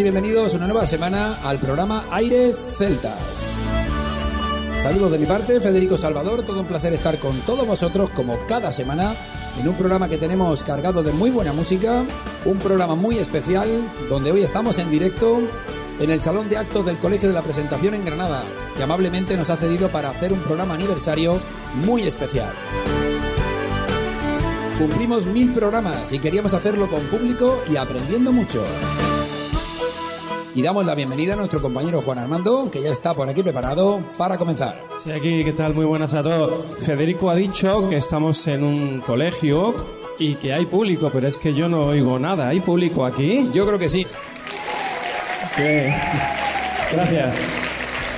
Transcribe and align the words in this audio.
Y 0.00 0.02
bienvenidos 0.02 0.54
una 0.54 0.66
nueva 0.66 0.86
semana 0.86 1.36
al 1.44 1.58
programa 1.58 2.06
Aires 2.10 2.66
Celtas. 2.78 3.58
Saludos 4.78 5.12
de 5.12 5.18
mi 5.18 5.26
parte, 5.26 5.60
Federico 5.60 5.98
Salvador, 5.98 6.42
todo 6.42 6.60
un 6.60 6.66
placer 6.66 6.94
estar 6.94 7.18
con 7.18 7.38
todos 7.40 7.66
vosotros 7.66 8.08
como 8.10 8.46
cada 8.46 8.72
semana 8.72 9.14
en 9.60 9.68
un 9.68 9.74
programa 9.74 10.08
que 10.08 10.16
tenemos 10.16 10.62
cargado 10.62 11.02
de 11.02 11.12
muy 11.12 11.30
buena 11.30 11.52
música, 11.52 12.02
un 12.46 12.58
programa 12.58 12.94
muy 12.94 13.18
especial 13.18 13.82
donde 14.08 14.32
hoy 14.32 14.42
estamos 14.42 14.78
en 14.78 14.90
directo 14.90 15.40
en 15.98 16.10
el 16.10 16.22
Salón 16.22 16.48
de 16.48 16.56
Actos 16.56 16.86
del 16.86 16.98
Colegio 16.98 17.28
de 17.28 17.34
la 17.34 17.42
Presentación 17.42 17.94
en 17.94 18.04
Granada, 18.04 18.44
que 18.76 18.82
amablemente 18.82 19.36
nos 19.36 19.50
ha 19.50 19.56
cedido 19.56 19.88
para 19.88 20.10
hacer 20.10 20.32
un 20.32 20.40
programa 20.40 20.74
aniversario 20.74 21.38
muy 21.84 22.04
especial. 22.04 22.54
Cumplimos 24.78 25.26
mil 25.26 25.52
programas 25.52 26.10
y 26.14 26.18
queríamos 26.20 26.54
hacerlo 26.54 26.88
con 26.88 27.02
público 27.08 27.62
y 27.70 27.76
aprendiendo 27.76 28.32
mucho. 28.32 28.64
Y 30.54 30.62
damos 30.62 30.84
la 30.84 30.96
bienvenida 30.96 31.34
a 31.34 31.36
nuestro 31.36 31.62
compañero 31.62 32.02
Juan 32.02 32.18
Armando, 32.18 32.70
que 32.70 32.82
ya 32.82 32.90
está 32.90 33.14
por 33.14 33.28
aquí 33.28 33.42
preparado 33.42 34.00
para 34.18 34.36
comenzar. 34.36 34.82
Sí, 35.02 35.12
aquí, 35.12 35.44
¿qué 35.44 35.52
tal? 35.52 35.74
Muy 35.74 35.84
buenas 35.84 36.12
a 36.12 36.22
todos. 36.22 36.74
Federico 36.80 37.30
ha 37.30 37.36
dicho 37.36 37.88
que 37.88 37.96
estamos 37.96 38.46
en 38.48 38.64
un 38.64 39.00
colegio 39.00 39.74
y 40.18 40.34
que 40.34 40.52
hay 40.52 40.66
público, 40.66 41.10
pero 41.12 41.28
es 41.28 41.38
que 41.38 41.54
yo 41.54 41.68
no 41.68 41.82
oigo 41.82 42.18
nada. 42.18 42.48
¿Hay 42.48 42.60
público 42.60 43.06
aquí? 43.06 43.48
Yo 43.52 43.64
creo 43.64 43.78
que 43.78 43.88
sí. 43.88 44.06
¿Qué? 45.56 45.94
Gracias. 46.92 47.38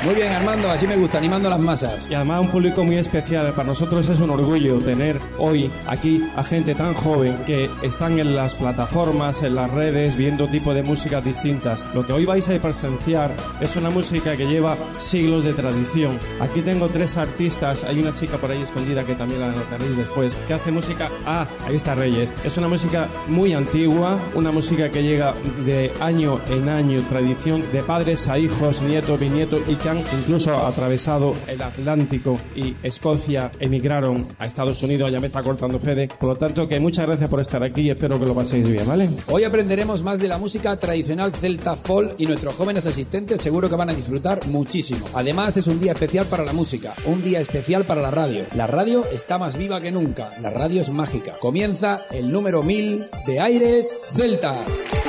Muy 0.05 0.17
bien, 0.17 0.33
Armando, 0.33 0.69
así 0.69 0.89
me 0.89 0.97
gusta, 0.97 1.19
animando 1.19 1.48
las 1.48 1.61
masas. 1.61 2.08
Y 2.11 2.14
además 2.14 2.41
un 2.41 2.48
público 2.48 2.83
muy 2.83 2.97
especial. 2.97 3.53
Para 3.53 3.69
nosotros 3.69 4.08
es 4.08 4.19
un 4.19 4.31
orgullo 4.31 4.81
tener 4.81 5.20
hoy 5.39 5.70
aquí 5.86 6.25
a 6.34 6.42
gente 6.42 6.75
tan 6.75 6.92
joven 6.92 7.36
que 7.47 7.70
están 7.83 8.19
en 8.19 8.34
las 8.34 8.55
plataformas, 8.55 9.45
en 9.45 9.55
las 9.55 9.70
redes, 9.70 10.17
viendo 10.17 10.48
tipo 10.48 10.75
de 10.75 10.83
músicas 10.83 11.25
distintas. 11.25 11.84
Lo 11.95 12.05
que 12.05 12.12
hoy 12.12 12.25
vais 12.25 12.48
a 12.48 12.58
presenciar 12.58 13.30
es 13.61 13.77
una 13.77 13.91
música 13.91 14.36
que 14.36 14.48
lleva 14.48 14.77
siglos 14.98 15.45
de 15.45 15.55
tradición. 15.55 16.19
Aquí 16.41 16.62
tengo 16.62 16.89
tres 16.89 17.17
artistas. 17.17 17.84
Hay 17.84 18.00
una 18.00 18.12
chica 18.12 18.39
por 18.39 18.50
ahí 18.50 18.61
escondida 18.61 19.05
que 19.05 19.14
también 19.14 19.41
la 19.41 19.53
notaréis 19.53 19.97
después, 19.97 20.36
que 20.48 20.55
hace 20.55 20.73
música... 20.73 21.11
Ah, 21.27 21.47
ahí 21.69 21.77
está 21.77 21.95
Reyes. 21.95 22.34
Es 22.45 22.58
una 22.58 22.67
música 22.67 23.06
muy 23.28 23.53
antigua, 23.53 24.19
una 24.34 24.50
música 24.50 24.91
que 24.91 25.05
llega 25.05 25.33
de 25.64 25.92
año 26.00 26.41
en 26.50 26.69
año, 26.69 27.00
tradición 27.08 27.62
de 27.70 27.84
padres 27.84 28.27
a 28.27 28.36
hijos, 28.36 28.83
nietos, 28.83 29.20
bisnietos 29.20 29.61
y 29.69 29.77
que 29.77 29.92
incluso 29.98 30.57
atravesado 30.57 31.35
el 31.47 31.61
Atlántico 31.62 32.39
y 32.55 32.75
Escocia 32.83 33.51
emigraron 33.58 34.27
a 34.39 34.47
Estados 34.47 34.83
Unidos, 34.83 35.11
ya 35.11 35.20
me 35.20 35.27
está 35.27 35.42
cortando 35.42 35.79
Fede. 35.79 36.08
Por 36.19 36.30
lo 36.30 36.36
tanto, 36.36 36.69
que 36.69 36.80
muchas 36.80 37.07
gracias 37.07 37.29
por 37.29 37.41
estar 37.41 37.63
aquí 37.63 37.83
y 37.83 37.91
espero 37.91 38.19
que 38.19 38.27
lo 38.27 38.35
paséis 38.35 38.69
bien, 38.69 38.86
¿vale? 38.86 39.08
Hoy 39.29 39.45
aprenderemos 39.45 40.03
más 40.03 40.20
de 40.20 40.29
la 40.29 40.39
música 40.39 40.77
tradicional 40.77 41.33
celta 41.33 41.77
folk 41.77 42.14
y 42.19 42.27
nuestros 42.27 42.55
jóvenes 42.55 42.86
asistentes 42.86 43.41
seguro 43.41 43.69
que 43.69 43.77
van 43.77 43.91
a 43.91 43.95
disfrutar 43.95 44.47
muchísimo. 44.48 45.07
Además, 45.14 45.57
es 45.57 45.67
un 45.67 45.80
día 45.80 45.92
especial 45.92 46.27
para 46.27 46.45
la 46.45 46.53
música, 46.53 46.95
un 47.07 47.23
día 47.23 47.41
especial 47.41 47.85
para 47.85 48.03
la 48.03 48.11
radio. 48.11 48.45
La 48.55 48.67
radio 48.67 49.05
está 49.13 49.39
más 49.39 49.57
viva 49.57 49.80
que 49.80 49.91
nunca, 49.91 50.30
la 50.41 50.51
radio 50.51 50.80
es 50.80 50.91
mágica. 50.91 51.33
Comienza 51.41 52.01
el 52.11 52.30
número 52.30 52.63
1000 52.63 53.07
de 53.27 53.41
Aires 53.41 53.97
Celtas. 54.13 55.02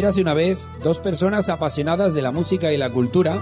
Érase 0.00 0.22
una 0.22 0.32
vez 0.32 0.66
dos 0.82 0.98
personas 0.98 1.50
apasionadas 1.50 2.14
de 2.14 2.22
la 2.22 2.32
música 2.32 2.72
y 2.72 2.78
la 2.78 2.88
cultura, 2.88 3.38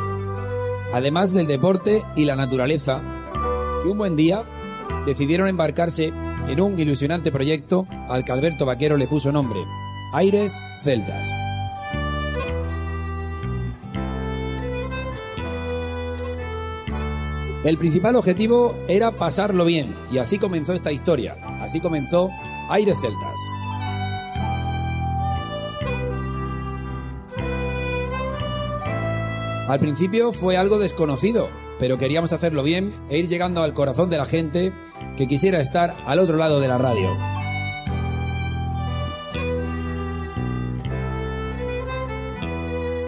además 0.93 1.33
del 1.33 1.47
deporte 1.47 2.03
y 2.17 2.25
la 2.25 2.35
naturaleza, 2.35 3.01
que 3.81 3.89
un 3.89 3.97
buen 3.97 4.17
día 4.17 4.43
decidieron 5.07 5.47
embarcarse 5.47 6.13
en 6.49 6.61
un 6.61 6.77
ilusionante 6.77 7.31
proyecto 7.31 7.87
al 8.09 8.25
que 8.25 8.33
Alberto 8.33 8.67
Vaquero 8.67 8.97
le 8.97 9.07
puso 9.07 9.31
nombre, 9.31 9.61
Aires 10.13 10.61
Celtas. 10.83 11.31
El 17.63 17.79
principal 17.79 18.17
objetivo 18.17 18.75
era 18.89 19.13
pasarlo 19.13 19.65
bien, 19.65 19.95
y 20.11 20.19
así 20.19 20.41
comenzó 20.41 20.73
esta 20.73 20.91
historia, 20.91 21.37
así 21.63 21.79
comenzó 21.79 22.31
Aires 22.69 22.99
Celtas. 23.01 23.58
Al 29.69 29.81
principio 29.81 30.33
fue 30.33 30.57
algo 30.57 30.79
desconocido, 30.79 31.51
pero 31.79 31.99
queríamos 31.99 32.33
hacerlo 32.33 32.63
bien 32.63 32.95
e 33.11 33.19
ir 33.19 33.29
llegando 33.29 33.63
al 33.63 33.75
corazón 33.75 34.09
de 34.09 34.17
la 34.17 34.25
gente 34.25 34.73
que 35.19 35.29
quisiera 35.29 35.61
estar 35.61 35.95
al 36.07 36.21
otro 36.21 36.39
lado 36.39 36.59
de 36.59 36.69
la 36.69 36.79
radio. 36.79 37.15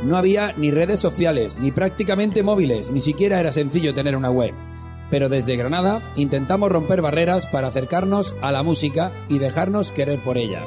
No 0.05 0.19
había 0.19 0.53
ni 0.59 0.71
redes 0.71 1.01
sociales, 1.01 1.59
ni 1.59 1.73
prácticamente 1.73 2.43
móviles, 2.43 2.91
ni 2.91 3.01
siquiera 3.01 3.41
era 3.41 3.53
sencillo 3.53 3.95
tener 3.95 4.15
una 4.15 4.31
web. 4.31 4.53
Pero 5.11 5.31
desde 5.31 5.57
Granada 5.57 6.13
intentamos 6.15 6.71
romper 6.71 7.01
barreras 7.01 7.47
para 7.47 7.69
acercarnos 7.69 8.35
a 8.43 8.53
la 8.53 8.63
música 8.63 9.13
y 9.31 9.39
dejarnos 9.39 9.93
querer 9.93 10.23
por 10.23 10.37
ella. 10.37 10.67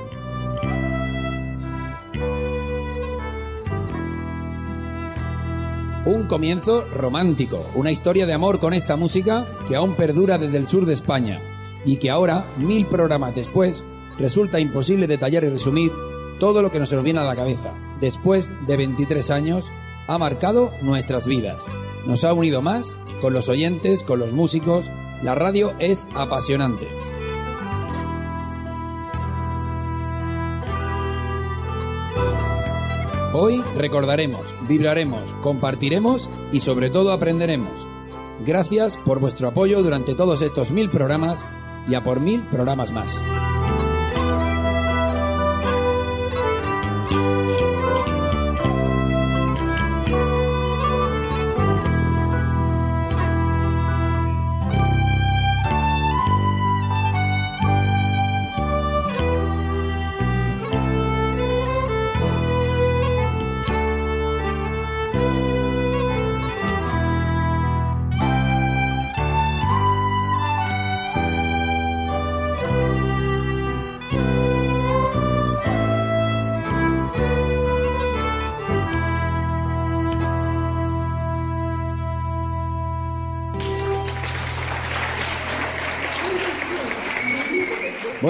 Un 6.06 6.24
comienzo 6.26 6.86
romántico, 6.94 7.66
una 7.76 7.90
historia 7.90 8.26
de 8.26 8.34
amor 8.34 8.60
con 8.60 8.74
esta 8.74 8.98
música 8.98 9.48
que 9.70 9.78
aún 9.78 9.96
perdura 9.96 10.38
desde 10.38 10.58
el 10.58 10.68
sur 10.68 10.86
de 10.86 10.92
España 10.92 11.40
y 11.86 11.96
que 11.96 12.10
ahora, 12.10 12.46
mil 12.58 12.86
programas 12.86 13.34
después, 13.36 13.86
resulta 14.20 14.60
imposible 14.60 15.08
detallar 15.08 15.46
y 15.46 15.50
resumir 15.50 15.94
todo 16.40 16.62
lo 16.62 16.72
que 16.72 16.80
nos 16.80 17.04
viene 17.04 17.22
a 17.22 17.24
la 17.24 17.38
cabeza. 17.38 17.74
Después 18.02 18.52
de 18.68 18.76
23 18.76 19.32
años, 19.32 19.72
ha 20.08 20.18
marcado 20.18 20.72
nuestras 20.82 21.26
vidas. 21.26 21.68
Nos 22.06 22.26
ha 22.26 22.34
unido 22.34 22.62
más 22.62 22.98
con 23.22 23.32
los 23.32 23.48
oyentes, 23.48 24.04
con 24.04 24.20
los 24.20 24.34
músicos. 24.34 24.92
La 25.24 25.36
radio 25.36 25.74
es 25.80 26.06
apasionante. 26.16 26.90
Hoy 33.36 33.64
recordaremos, 33.76 34.54
vibraremos, 34.68 35.34
compartiremos 35.42 36.30
y 36.52 36.60
sobre 36.60 36.92
todo 36.92 37.12
aprenderemos. 37.12 37.88
Gracias 38.46 38.98
por 38.98 39.20
vuestro 39.20 39.48
apoyo 39.48 39.82
durante 39.82 40.14
todos 40.14 40.44
estos 40.44 40.70
mil 40.70 40.92
programas 40.92 41.44
y 41.88 41.96
a 41.96 42.04
por 42.04 42.20
mil 42.20 42.44
programas 42.44 42.92
más. 42.92 43.26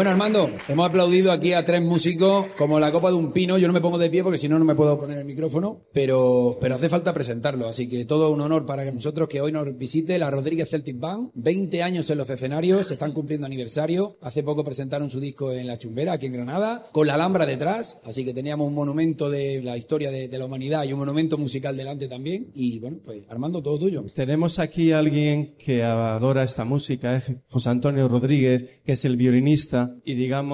Bueno, 0.03 0.11
Armando, 0.15 0.51
hemos 0.67 0.87
aplaudido 0.87 1.31
aquí 1.31 1.53
a 1.53 1.65
tres 1.65 1.81
músicos 1.81 2.47
como 2.57 2.79
la 2.79 2.91
copa 2.91 3.09
de 3.09 3.15
un 3.15 3.31
pino. 3.31 3.57
Yo 3.57 3.67
no 3.67 3.73
me 3.73 3.81
pongo 3.81 3.97
de 3.97 4.09
pie 4.09 4.23
porque 4.23 4.37
si 4.37 4.47
no, 4.47 4.57
no 4.57 4.65
me 4.65 4.75
puedo 4.75 4.97
poner 4.97 5.19
el 5.19 5.25
micrófono, 5.25 5.81
pero, 5.91 6.57
pero 6.59 6.75
hace 6.75 6.89
falta 6.89 7.13
presentarlo. 7.13 7.67
Así 7.67 7.87
que 7.87 8.05
todo 8.05 8.31
un 8.31 8.41
honor 8.41 8.65
para 8.65 8.89
nosotros 8.91 9.27
que 9.27 9.41
hoy 9.41 9.51
nos 9.51 9.77
visite 9.77 10.17
la 10.17 10.31
Rodríguez 10.31 10.69
Celtic 10.69 10.99
Band. 10.99 11.31
20 11.35 11.83
años 11.83 12.09
en 12.09 12.17
los 12.17 12.29
escenarios, 12.29 12.87
se 12.87 12.93
están 12.93 13.11
cumpliendo 13.11 13.45
aniversario. 13.45 14.17
Hace 14.21 14.43
poco 14.43 14.63
presentaron 14.63 15.09
su 15.09 15.19
disco 15.19 15.51
en 15.51 15.67
La 15.67 15.77
Chumbera, 15.77 16.13
aquí 16.13 16.27
en 16.27 16.33
Granada, 16.33 16.85
con 16.91 17.07
la 17.07 17.15
Alhambra 17.15 17.45
detrás. 17.45 17.99
Así 18.03 18.23
que 18.23 18.33
teníamos 18.33 18.67
un 18.67 18.75
monumento 18.75 19.29
de 19.29 19.61
la 19.61 19.77
historia 19.77 20.11
de, 20.11 20.27
de 20.27 20.37
la 20.37 20.45
humanidad 20.45 20.83
y 20.83 20.93
un 20.93 20.99
monumento 20.99 21.37
musical 21.37 21.75
delante 21.75 22.07
también. 22.07 22.51
Y 22.55 22.79
bueno, 22.79 22.97
pues 23.03 23.23
Armando, 23.29 23.61
todo 23.61 23.79
tuyo. 23.79 24.05
Tenemos 24.13 24.59
aquí 24.59 24.91
a 24.91 24.99
alguien 24.99 25.55
que 25.57 25.83
adora 25.83 26.43
esta 26.43 26.63
música, 26.63 27.17
es 27.17 27.35
José 27.49 27.69
Antonio 27.69 28.07
Rodríguez, 28.07 28.81
que 28.85 28.93
es 28.93 29.05
el 29.05 29.17
violinista 29.17 29.95
y 30.05 30.15
digamos 30.15 30.52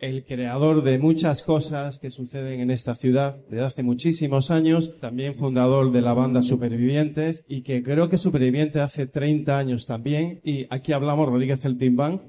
el 0.00 0.24
creador 0.24 0.82
de 0.82 0.98
muchas 0.98 1.42
cosas 1.42 1.98
que 1.98 2.10
suceden 2.10 2.60
en 2.60 2.70
esta 2.70 2.94
ciudad 2.94 3.36
desde 3.48 3.64
hace 3.64 3.82
muchísimos 3.82 4.50
años, 4.50 4.98
también 5.00 5.34
fundador 5.34 5.92
de 5.92 6.00
la 6.00 6.12
banda 6.12 6.42
Supervivientes 6.42 7.44
y 7.48 7.62
que 7.62 7.82
creo 7.82 8.08
que 8.08 8.18
Superviviente 8.18 8.80
hace 8.80 9.06
30 9.06 9.58
años 9.58 9.86
también. 9.86 10.40
Y 10.44 10.66
aquí 10.70 10.92
hablamos 10.92 11.28
Rodríguez 11.28 11.64
el 11.64 11.78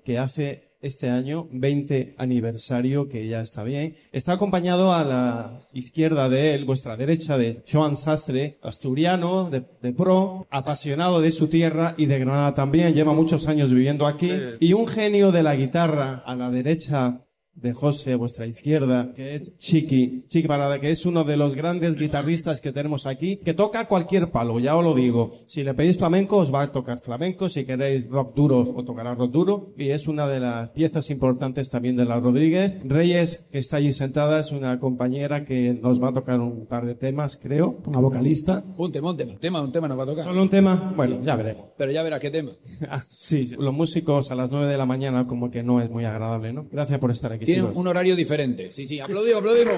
que 0.03 0.18
hace 0.18 0.70
este 0.81 1.10
año, 1.10 1.48
20 1.51 2.16
aniversario, 2.18 3.07
que 3.07 3.28
ya 3.28 3.42
está 3.42 3.63
bien. 3.63 3.95
Está 4.12 4.33
acompañado 4.33 4.94
a 4.94 5.04
la 5.04 5.62
izquierda 5.74 6.30
de 6.30 6.56
él, 6.56 6.66
vuestra 6.66 6.98
derecha, 6.98 7.38
de 7.38 7.63
Joan 7.72 7.98
Sastre, 7.98 8.57
asturiano, 8.62 9.50
de, 9.50 9.63
de, 9.81 9.94
pro, 9.94 10.48
apasionado 10.50 11.22
de 11.22 11.31
su 11.31 11.48
tierra 11.48 11.94
y 11.98 12.06
de 12.06 12.19
Granada 12.19 12.54
también, 12.54 12.94
lleva 12.94 13.13
muchos 13.13 13.48
años 13.48 13.74
viviendo 13.74 14.07
aquí, 14.07 14.31
y 14.60 14.74
un 14.74 14.88
genio 14.88 15.31
de 15.31 15.44
la 15.44 15.56
guitarra 15.56 16.24
a 16.25 16.36
la 16.36 16.50
derecha 16.50 17.22
de 17.56 17.74
José 17.74 18.15
vuestra 18.15 18.45
izquierda, 18.48 19.12
que 19.13 19.36
es 19.36 19.56
Chiqui, 19.57 20.25
Chiqui 20.27 20.48
Parada, 20.48 20.80
que 20.80 20.89
es 20.89 21.06
uno 21.06 21.24
de 21.24 21.38
los 21.38 21.56
grandes 21.56 21.95
guitarristas 21.95 22.62
que 22.62 22.71
tenemos 22.71 23.06
aquí, 23.06 23.38
que 23.38 23.53
toca 23.53 23.88
cualquier 23.88 24.31
palo, 24.31 24.59
ya 24.59 24.75
os 24.75 24.83
lo 24.83 24.94
digo. 24.94 25.31
Si 25.48 25.63
le 25.63 25.74
pedís 25.74 25.98
flamenco, 25.98 26.38
os 26.38 26.53
va 26.53 26.63
a 26.63 26.71
tocar 26.71 27.00
flamenco, 27.00 27.50
si 27.50 27.65
queréis 27.65 28.07
rock 28.09 28.36
duro, 28.36 28.59
os 28.62 28.86
tocará 28.86 29.13
rock 29.13 29.31
duro, 29.31 29.74
y 29.77 29.89
es 29.89 30.07
una 30.07 30.27
de 30.27 30.39
las 30.39 30.69
piezas 30.69 31.09
importantes 31.09 31.69
también 31.69 31.95
de 31.95 32.06
la 32.06 32.19
Rodríguez. 32.19 32.75
Reyes, 32.83 33.45
que 33.51 33.59
está 33.59 33.77
allí 33.77 33.94
sentada, 33.94 34.39
es 34.39 34.51
una 34.51 34.80
compañera 34.80 35.45
que 35.45 35.74
nos 35.74 36.01
va 36.01 36.09
a 36.09 36.13
tocar 36.13 36.39
un 36.39 36.65
par 36.65 36.86
de 36.86 36.95
temas, 36.95 37.38
creo, 37.38 37.77
una 37.86 38.00
vocalista. 38.00 38.63
Un 38.77 38.92
tema, 38.92 39.12
un 39.12 39.18
tema, 39.18 39.36
tema, 39.39 39.62
un 39.62 39.71
tema 39.71 39.88
nos 39.88 40.00
va 40.00 40.04
a 40.04 40.07
tocar. 40.07 40.25
¿Solo 40.25 40.42
un 40.42 40.50
tema? 40.50 40.94
Bueno, 40.95 41.18
sí. 41.19 41.25
ya 41.25 41.36
veremos. 41.36 41.65
Pero 41.77 41.92
ya 41.92 42.04
verás 42.04 42.19
qué 42.19 42.31
tema. 42.31 42.51
Ah, 42.89 43.01
sí, 43.09 43.51
los 43.57 43.74
músicos 43.74 44.31
a 44.31 44.36
las 44.36 44.51
nueve 44.51 44.69
de 44.69 44.77
la 44.77 44.86
mañana 44.86 45.25
como 45.25 45.50
que 45.50 45.63
no 45.63 45.80
es 45.80 45.89
muy 45.89 46.04
agradable, 46.04 46.51
¿no? 46.51 46.65
Gracias 46.69 47.00
por 47.00 47.09
estar 47.12 47.31
aquí. 47.31 47.41
Tienen 47.46 47.72
un 47.74 47.88
horario 47.88 48.16
diferente. 48.16 48.72
Sí, 48.72 48.86
sí, 48.88 49.00
aplaudimos, 49.00 49.40
aplaudimos. 49.40 49.76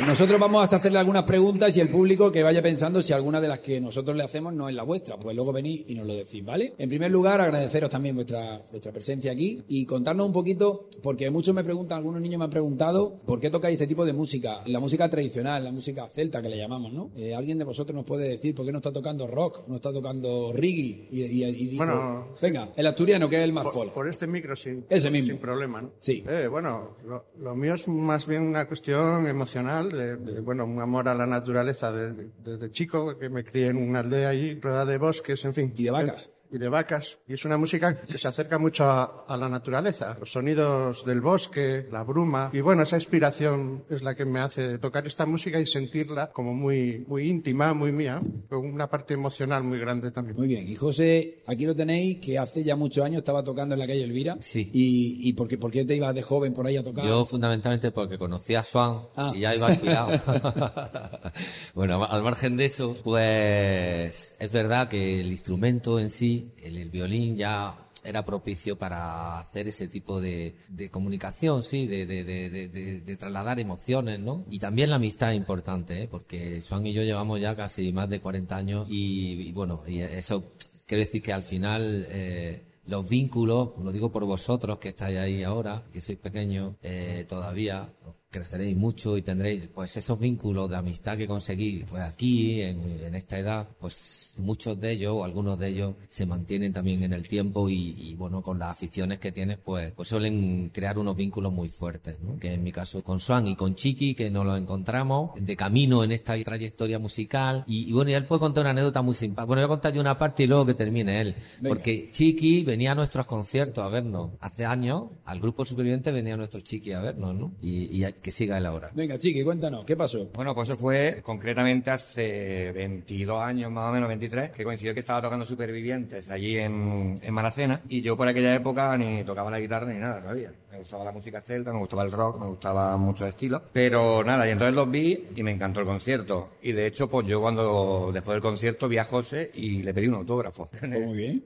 Nosotros 0.00 0.38
vamos 0.40 0.72
a 0.72 0.76
hacerle 0.76 0.98
algunas 0.98 1.22
preguntas 1.22 1.74
y 1.76 1.80
el 1.80 1.88
público 1.88 2.30
que 2.30 2.42
vaya 2.42 2.60
pensando 2.60 3.00
si 3.00 3.12
alguna 3.12 3.40
de 3.40 3.46
las 3.48 3.60
que 3.60 3.80
nosotros 3.80 4.16
le 4.16 4.24
hacemos 4.24 4.52
no 4.52 4.68
es 4.68 4.74
la 4.74 4.82
vuestra. 4.82 5.16
Pues 5.16 5.36
luego 5.36 5.52
venís 5.52 5.84
y 5.86 5.94
nos 5.94 6.06
lo 6.06 6.14
decís, 6.14 6.44
¿vale? 6.44 6.74
En 6.76 6.88
primer 6.88 7.10
lugar, 7.12 7.40
agradeceros 7.40 7.90
también 7.90 8.16
vuestra, 8.16 8.60
vuestra 8.70 8.92
presencia 8.92 9.30
aquí 9.32 9.62
y 9.68 9.86
contarnos 9.86 10.26
un 10.26 10.32
poquito, 10.32 10.88
porque 11.02 11.30
muchos 11.30 11.54
me 11.54 11.62
preguntan, 11.62 11.98
algunos 11.98 12.20
niños 12.20 12.38
me 12.38 12.44
han 12.44 12.50
preguntado, 12.50 13.20
¿por 13.24 13.38
qué 13.40 13.50
tocáis 13.50 13.74
este 13.74 13.86
tipo 13.86 14.04
de 14.04 14.12
música? 14.12 14.62
La 14.66 14.80
música 14.80 15.08
tradicional, 15.08 15.62
la 15.62 15.70
música 15.72 16.06
celta 16.08 16.42
que 16.42 16.48
le 16.48 16.58
llamamos, 16.58 16.92
¿no? 16.92 17.10
Eh, 17.16 17.34
¿Alguien 17.34 17.58
de 17.58 17.64
vosotros 17.64 17.94
nos 17.94 18.04
puede 18.04 18.28
decir 18.28 18.54
por 18.54 18.66
qué 18.66 18.72
no 18.72 18.78
está 18.78 18.92
tocando 18.92 19.26
rock, 19.28 19.66
no 19.68 19.76
está 19.76 19.92
tocando 19.92 20.52
reggae? 20.52 21.08
Y, 21.12 21.22
y, 21.22 21.44
y 21.44 21.66
dijo, 21.68 21.84
bueno, 21.86 22.28
venga, 22.42 22.68
el 22.76 22.86
asturiano 22.86 23.28
que 23.28 23.36
es 23.36 23.44
el 23.44 23.52
más 23.52 23.64
por, 23.64 23.72
folk. 23.72 23.92
Por 23.92 24.08
este 24.08 24.26
micro 24.26 24.56
sin, 24.56 24.84
Ese 24.90 25.08
mismo. 25.10 25.30
sin 25.30 25.38
problema, 25.38 25.80
¿no? 25.80 25.92
Sí. 26.00 26.24
Eh, 26.28 26.48
bueno, 26.48 26.96
lo, 27.06 27.26
lo 27.38 27.54
mío 27.54 27.74
es 27.74 27.86
más 27.86 28.26
bien 28.26 28.42
una 28.42 28.66
cuestión 28.66 29.26
emocional 29.28 29.83
de, 29.88 30.40
bueno, 30.40 30.64
un 30.64 30.80
amor 30.80 31.08
a 31.08 31.14
la 31.14 31.26
naturaleza 31.26 31.92
desde, 31.92 32.70
chico, 32.70 33.18
que 33.18 33.28
me 33.28 33.44
crié 33.44 33.68
en 33.68 33.76
una 33.76 34.00
aldea 34.00 34.30
ahí, 34.30 34.58
rodeada 34.60 34.86
de 34.86 34.98
bosques, 34.98 35.44
en 35.44 35.54
fin. 35.54 35.72
Y 35.76 35.84
de 35.84 35.90
vacas. 35.90 36.30
Y 36.54 36.58
de 36.58 36.68
vacas. 36.68 37.18
Y 37.26 37.34
es 37.34 37.44
una 37.44 37.56
música 37.56 37.98
que 38.00 38.16
se 38.16 38.28
acerca 38.28 38.60
mucho 38.60 38.84
a, 38.84 39.24
a, 39.26 39.36
la 39.36 39.48
naturaleza. 39.48 40.16
Los 40.20 40.30
sonidos 40.30 41.04
del 41.04 41.20
bosque, 41.20 41.88
la 41.90 42.04
bruma. 42.04 42.50
Y 42.52 42.60
bueno, 42.60 42.84
esa 42.84 42.94
inspiración 42.94 43.84
es 43.90 44.04
la 44.04 44.14
que 44.14 44.24
me 44.24 44.38
hace 44.38 44.78
tocar 44.78 45.04
esta 45.04 45.26
música 45.26 45.58
y 45.58 45.66
sentirla 45.66 46.30
como 46.30 46.54
muy, 46.54 47.04
muy 47.08 47.28
íntima, 47.28 47.74
muy 47.74 47.90
mía. 47.90 48.20
Con 48.48 48.72
una 48.72 48.88
parte 48.88 49.14
emocional 49.14 49.64
muy 49.64 49.80
grande 49.80 50.12
también. 50.12 50.36
Muy 50.36 50.46
bien. 50.46 50.68
Y 50.68 50.76
José, 50.76 51.40
aquí 51.44 51.66
lo 51.66 51.74
tenéis, 51.74 52.20
que 52.20 52.38
hace 52.38 52.62
ya 52.62 52.76
muchos 52.76 53.04
años 53.04 53.18
estaba 53.18 53.42
tocando 53.42 53.74
en 53.74 53.80
la 53.80 53.88
calle 53.88 54.04
Elvira. 54.04 54.36
Sí. 54.40 54.70
¿Y, 54.72 55.28
y 55.28 55.32
por, 55.32 55.48
qué, 55.48 55.58
por 55.58 55.72
qué 55.72 55.84
te 55.84 55.96
ibas 55.96 56.14
de 56.14 56.22
joven 56.22 56.54
por 56.54 56.68
ahí 56.68 56.76
a 56.76 56.84
tocar? 56.84 57.04
Yo 57.04 57.24
fundamentalmente 57.26 57.90
porque 57.90 58.16
conocí 58.16 58.54
a 58.54 58.62
Swan 58.62 59.00
ah. 59.16 59.32
y 59.34 59.40
ya 59.40 59.56
iba 59.56 59.70
inspirado. 59.70 60.12
bueno, 61.74 62.04
al 62.04 62.22
margen 62.22 62.56
de 62.56 62.66
eso, 62.66 62.96
pues 63.02 64.36
es 64.38 64.52
verdad 64.52 64.88
que 64.88 65.20
el 65.20 65.32
instrumento 65.32 65.98
en 65.98 66.10
sí, 66.10 66.43
el, 66.62 66.90
violín 66.90 67.36
ya 67.36 67.76
era 68.02 68.24
propicio 68.24 68.76
para 68.76 69.38
hacer 69.40 69.68
ese 69.68 69.88
tipo 69.88 70.20
de, 70.20 70.54
de 70.68 70.90
comunicación, 70.90 71.62
sí, 71.62 71.86
de, 71.86 72.04
de, 72.06 72.24
de, 72.24 73.16
trasladar 73.16 73.58
emociones, 73.58 74.20
¿no? 74.20 74.44
Y 74.50 74.58
también 74.58 74.90
la 74.90 74.96
amistad 74.96 75.30
es 75.30 75.36
importante, 75.36 76.02
¿eh? 76.02 76.08
porque 76.10 76.60
Swan 76.60 76.86
y 76.86 76.92
yo 76.92 77.02
llevamos 77.02 77.40
ya 77.40 77.56
casi 77.56 77.92
más 77.92 78.10
de 78.10 78.20
40 78.20 78.56
años 78.56 78.86
y, 78.90 79.50
bueno, 79.52 79.82
y 79.86 80.00
eso 80.00 80.52
quiere 80.86 81.04
decir 81.04 81.22
que 81.22 81.32
al 81.32 81.42
final 81.42 82.06
eh, 82.10 82.62
los 82.86 83.08
vínculos, 83.08 83.70
lo 83.82 83.90
digo 83.90 84.12
por 84.12 84.24
vosotros 84.24 84.78
que 84.78 84.90
estáis 84.90 85.18
ahí 85.18 85.42
ahora, 85.42 85.84
que 85.92 86.00
sois 86.00 86.18
pequeños 86.18 86.74
eh, 86.82 87.24
todavía, 87.26 87.88
creceréis 88.34 88.76
mucho 88.76 89.16
y 89.16 89.22
tendréis 89.22 89.68
pues 89.72 89.96
esos 89.96 90.18
vínculos 90.18 90.68
de 90.68 90.74
amistad 90.76 91.16
que 91.16 91.28
conseguís 91.28 91.84
pues 91.88 92.02
aquí 92.02 92.60
en, 92.62 92.80
en 93.06 93.14
esta 93.14 93.38
edad 93.38 93.68
pues 93.78 94.34
muchos 94.38 94.80
de 94.80 94.90
ellos 94.90 95.12
o 95.14 95.22
algunos 95.22 95.56
de 95.56 95.68
ellos 95.68 95.94
se 96.08 96.26
mantienen 96.26 96.72
también 96.72 97.04
en 97.04 97.12
el 97.12 97.28
tiempo 97.28 97.68
y, 97.68 97.94
y 97.96 98.16
bueno 98.16 98.42
con 98.42 98.58
las 98.58 98.70
aficiones 98.70 99.20
que 99.20 99.30
tienes 99.30 99.58
pues 99.58 99.92
pues 99.92 100.08
suelen 100.08 100.70
crear 100.74 100.98
unos 100.98 101.14
vínculos 101.14 101.52
muy 101.52 101.68
fuertes 101.68 102.18
¿no? 102.20 102.36
que 102.40 102.52
en 102.54 102.64
mi 102.64 102.72
caso 102.72 103.04
con 103.04 103.20
Swan 103.20 103.46
y 103.46 103.54
con 103.54 103.76
Chiqui 103.76 104.16
que 104.16 104.30
nos 104.30 104.44
lo 104.44 104.56
encontramos 104.56 105.30
de 105.40 105.54
camino 105.54 106.02
en 106.02 106.10
esta 106.10 106.34
trayectoria 106.42 106.98
musical 106.98 107.62
y, 107.68 107.88
y 107.88 107.92
bueno 107.92 108.10
y 108.10 108.14
él 108.14 108.24
puede 108.24 108.40
contar 108.40 108.62
una 108.62 108.70
anécdota 108.70 109.00
muy 109.00 109.14
simpática 109.14 109.46
bueno 109.46 109.60
voy 109.62 109.66
a 109.66 109.68
contar 109.68 109.92
yo 109.92 110.00
una 110.00 110.18
parte 110.18 110.42
y 110.42 110.48
luego 110.48 110.66
que 110.66 110.74
termine 110.74 111.20
él 111.20 111.36
Venga. 111.60 111.68
porque 111.68 112.08
Chiqui 112.10 112.64
venía 112.64 112.90
a 112.90 112.94
nuestros 112.96 113.26
conciertos 113.26 113.84
a 113.84 113.88
vernos 113.88 114.32
hace 114.40 114.64
años 114.64 115.04
al 115.24 115.38
grupo 115.38 115.64
superviviente 115.64 116.10
venía 116.10 116.36
nuestro 116.36 116.60
Chiqui 116.60 116.90
a 116.90 117.00
vernos 117.00 117.32
¿no? 117.36 117.52
y, 117.62 117.96
y 117.96 118.02
que 118.24 118.30
siga 118.30 118.56
él 118.56 118.64
ahora. 118.64 118.90
Venga, 118.94 119.18
Chiqui, 119.18 119.44
cuéntanos, 119.44 119.84
¿qué 119.84 119.96
pasó? 119.96 120.30
Bueno, 120.32 120.54
pues 120.54 120.70
eso 120.70 120.78
fue 120.78 121.20
concretamente 121.22 121.90
hace 121.90 122.72
22 122.72 123.42
años, 123.42 123.70
más 123.70 123.90
o 123.90 123.92
menos 123.92 124.08
23, 124.08 124.50
que 124.50 124.64
coincidió 124.64 124.94
que 124.94 125.00
estaba 125.00 125.20
tocando 125.20 125.44
Supervivientes 125.44 126.30
allí 126.30 126.56
en, 126.56 127.16
en 127.20 127.34
Maracena 127.34 127.82
y 127.86 128.00
yo 128.00 128.16
por 128.16 128.26
aquella 128.26 128.54
época 128.54 128.96
ni 128.96 129.22
tocaba 129.24 129.50
la 129.50 129.60
guitarra 129.60 129.92
ni 129.92 130.00
nada 130.00 130.22
todavía. 130.22 130.52
Me 130.74 130.80
gustaba 130.80 131.04
la 131.04 131.12
música 131.12 131.40
celta, 131.40 131.72
me 131.72 131.78
gustaba 131.78 132.02
el 132.02 132.10
rock, 132.10 132.40
me 132.40 132.46
gustaba 132.46 132.96
muchos 132.96 133.28
estilos, 133.28 133.62
pero 133.72 134.24
nada, 134.24 134.44
y 134.48 134.50
entonces 134.50 134.74
los 134.74 134.90
vi 134.90 135.28
y 135.36 135.42
me 135.44 135.52
encantó 135.52 135.78
el 135.78 135.86
concierto. 135.86 136.54
Y 136.62 136.72
de 136.72 136.88
hecho, 136.88 137.08
pues 137.08 137.28
yo 137.28 137.40
cuando 137.40 138.10
después 138.12 138.34
del 138.34 138.42
concierto 138.42 138.88
vi 138.88 138.98
a 138.98 139.04
José 139.04 139.52
y 139.54 139.84
le 139.84 139.94
pedí 139.94 140.08
un 140.08 140.14
autógrafo. 140.14 140.68
Muy 140.82 141.16
bien. 141.16 141.44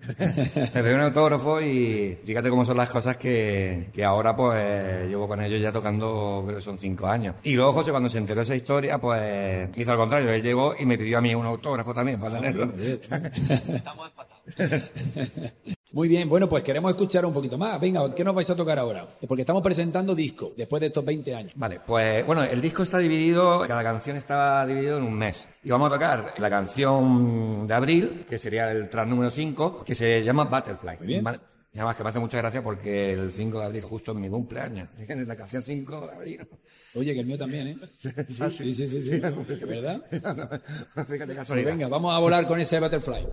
le 0.75 0.83
pedí 0.83 0.95
un 0.95 1.03
autógrafo 1.03 1.61
y 1.61 2.19
fíjate 2.25 2.49
cómo 2.49 2.65
son 2.65 2.79
las 2.79 2.89
cosas 2.89 3.19
que, 3.19 3.91
que 3.93 4.03
ahora 4.03 4.35
pues 4.35 5.07
llevo 5.07 5.29
con 5.29 5.43
ellos 5.43 5.61
ya 5.61 5.73
tocando, 5.73 6.45
creo 6.47 6.57
que 6.57 6.63
son 6.63 6.79
cinco 6.79 7.07
años. 7.07 7.35
Y 7.43 7.53
luego 7.53 7.75
José 7.75 7.91
cuando 7.91 8.09
se 8.09 8.17
enteró 8.17 8.41
de 8.41 8.45
esa 8.45 8.57
historia, 8.57 8.97
pues 8.97 9.69
hizo 9.77 9.93
al 9.93 9.99
contrario, 9.99 10.31
él 10.31 10.43
llegó 10.43 10.75
y 10.79 10.87
me 10.87 10.97
pidió 10.97 11.19
a 11.19 11.21
mí 11.21 11.35
un 11.35 11.45
autógrafo 11.45 11.93
también 11.93 12.19
para 12.19 12.41
tenerlo. 12.41 12.73
Muy 15.93 16.07
bien, 16.07 16.29
bueno, 16.29 16.49
pues 16.49 16.63
queremos 16.63 16.91
escuchar 16.91 17.25
un 17.25 17.33
poquito 17.33 17.57
más. 17.57 17.81
Venga, 17.81 18.15
¿qué 18.15 18.23
nos 18.23 18.35
vais 18.35 18.49
a 18.51 18.55
tocar 18.55 18.79
ahora? 18.79 19.09
Porque 19.27 19.43
estamos 19.43 19.63
presentando 19.63 20.15
disco 20.15 20.53
después 20.55 20.81
de 20.81 20.89
estos 20.89 21.03
20 21.03 21.35
años. 21.35 21.53
Vale, 21.57 21.81
pues 21.87 22.27
bueno, 22.27 22.45
el 22.45 22.61
disco 22.61 22.83
está 22.83 22.99
dividido, 22.99 23.65
cada 23.67 23.83
canción 23.83 24.17
está 24.19 24.67
dividido 24.67 24.99
en 24.99 25.05
un 25.05 25.15
mes. 25.15 25.49
Y 25.65 25.71
vamos 25.71 25.91
a 25.91 25.95
tocar 25.95 26.35
la 26.37 26.51
canción 26.51 27.67
de 27.67 27.75
abril, 27.75 28.27
que 28.29 28.39
sería 28.39 28.71
el 28.71 28.91
track 28.91 29.09
número 29.09 29.31
5, 29.31 29.85
que 29.85 29.95
se 29.95 30.23
llama 30.23 30.45
Butterfly. 30.45 30.99
Muy 30.99 31.07
bien. 31.07 31.25
Vale. 31.25 31.41
Y 31.73 31.79
además 31.79 31.97
que 31.97 32.03
me 32.03 32.09
hace 32.11 32.19
mucha 32.19 32.39
gracia 32.39 32.63
porque 32.63 33.13
el 33.13 33.31
5 33.33 33.61
de 33.61 33.67
abril 33.67 33.83
justo 33.83 34.13
es 34.13 34.19
mi 34.19 34.29
cumpleaños. 34.29 34.89
En 34.99 35.27
la 35.29 35.37
canción 35.37 35.63
5 35.63 36.07
de 36.07 36.13
abril. 36.17 36.49
Oye, 36.97 37.15
que 37.15 37.21
el 37.21 37.27
mío 37.27 37.39
también, 37.39 37.69
¿eh? 37.69 37.79
Sí, 38.51 38.75
sí, 38.75 38.89
sí, 38.89 39.03
sí. 39.03 39.21
¿Verdad? 39.67 40.03
Fíjate 40.11 41.27
Pues 41.27 41.37
casualidad. 41.37 41.71
venga, 41.71 41.89
vamos 41.89 42.15
a 42.15 42.19
volar 42.19 42.47
con 42.47 42.61
ese 42.61 42.79
Butterfly. 42.79 43.27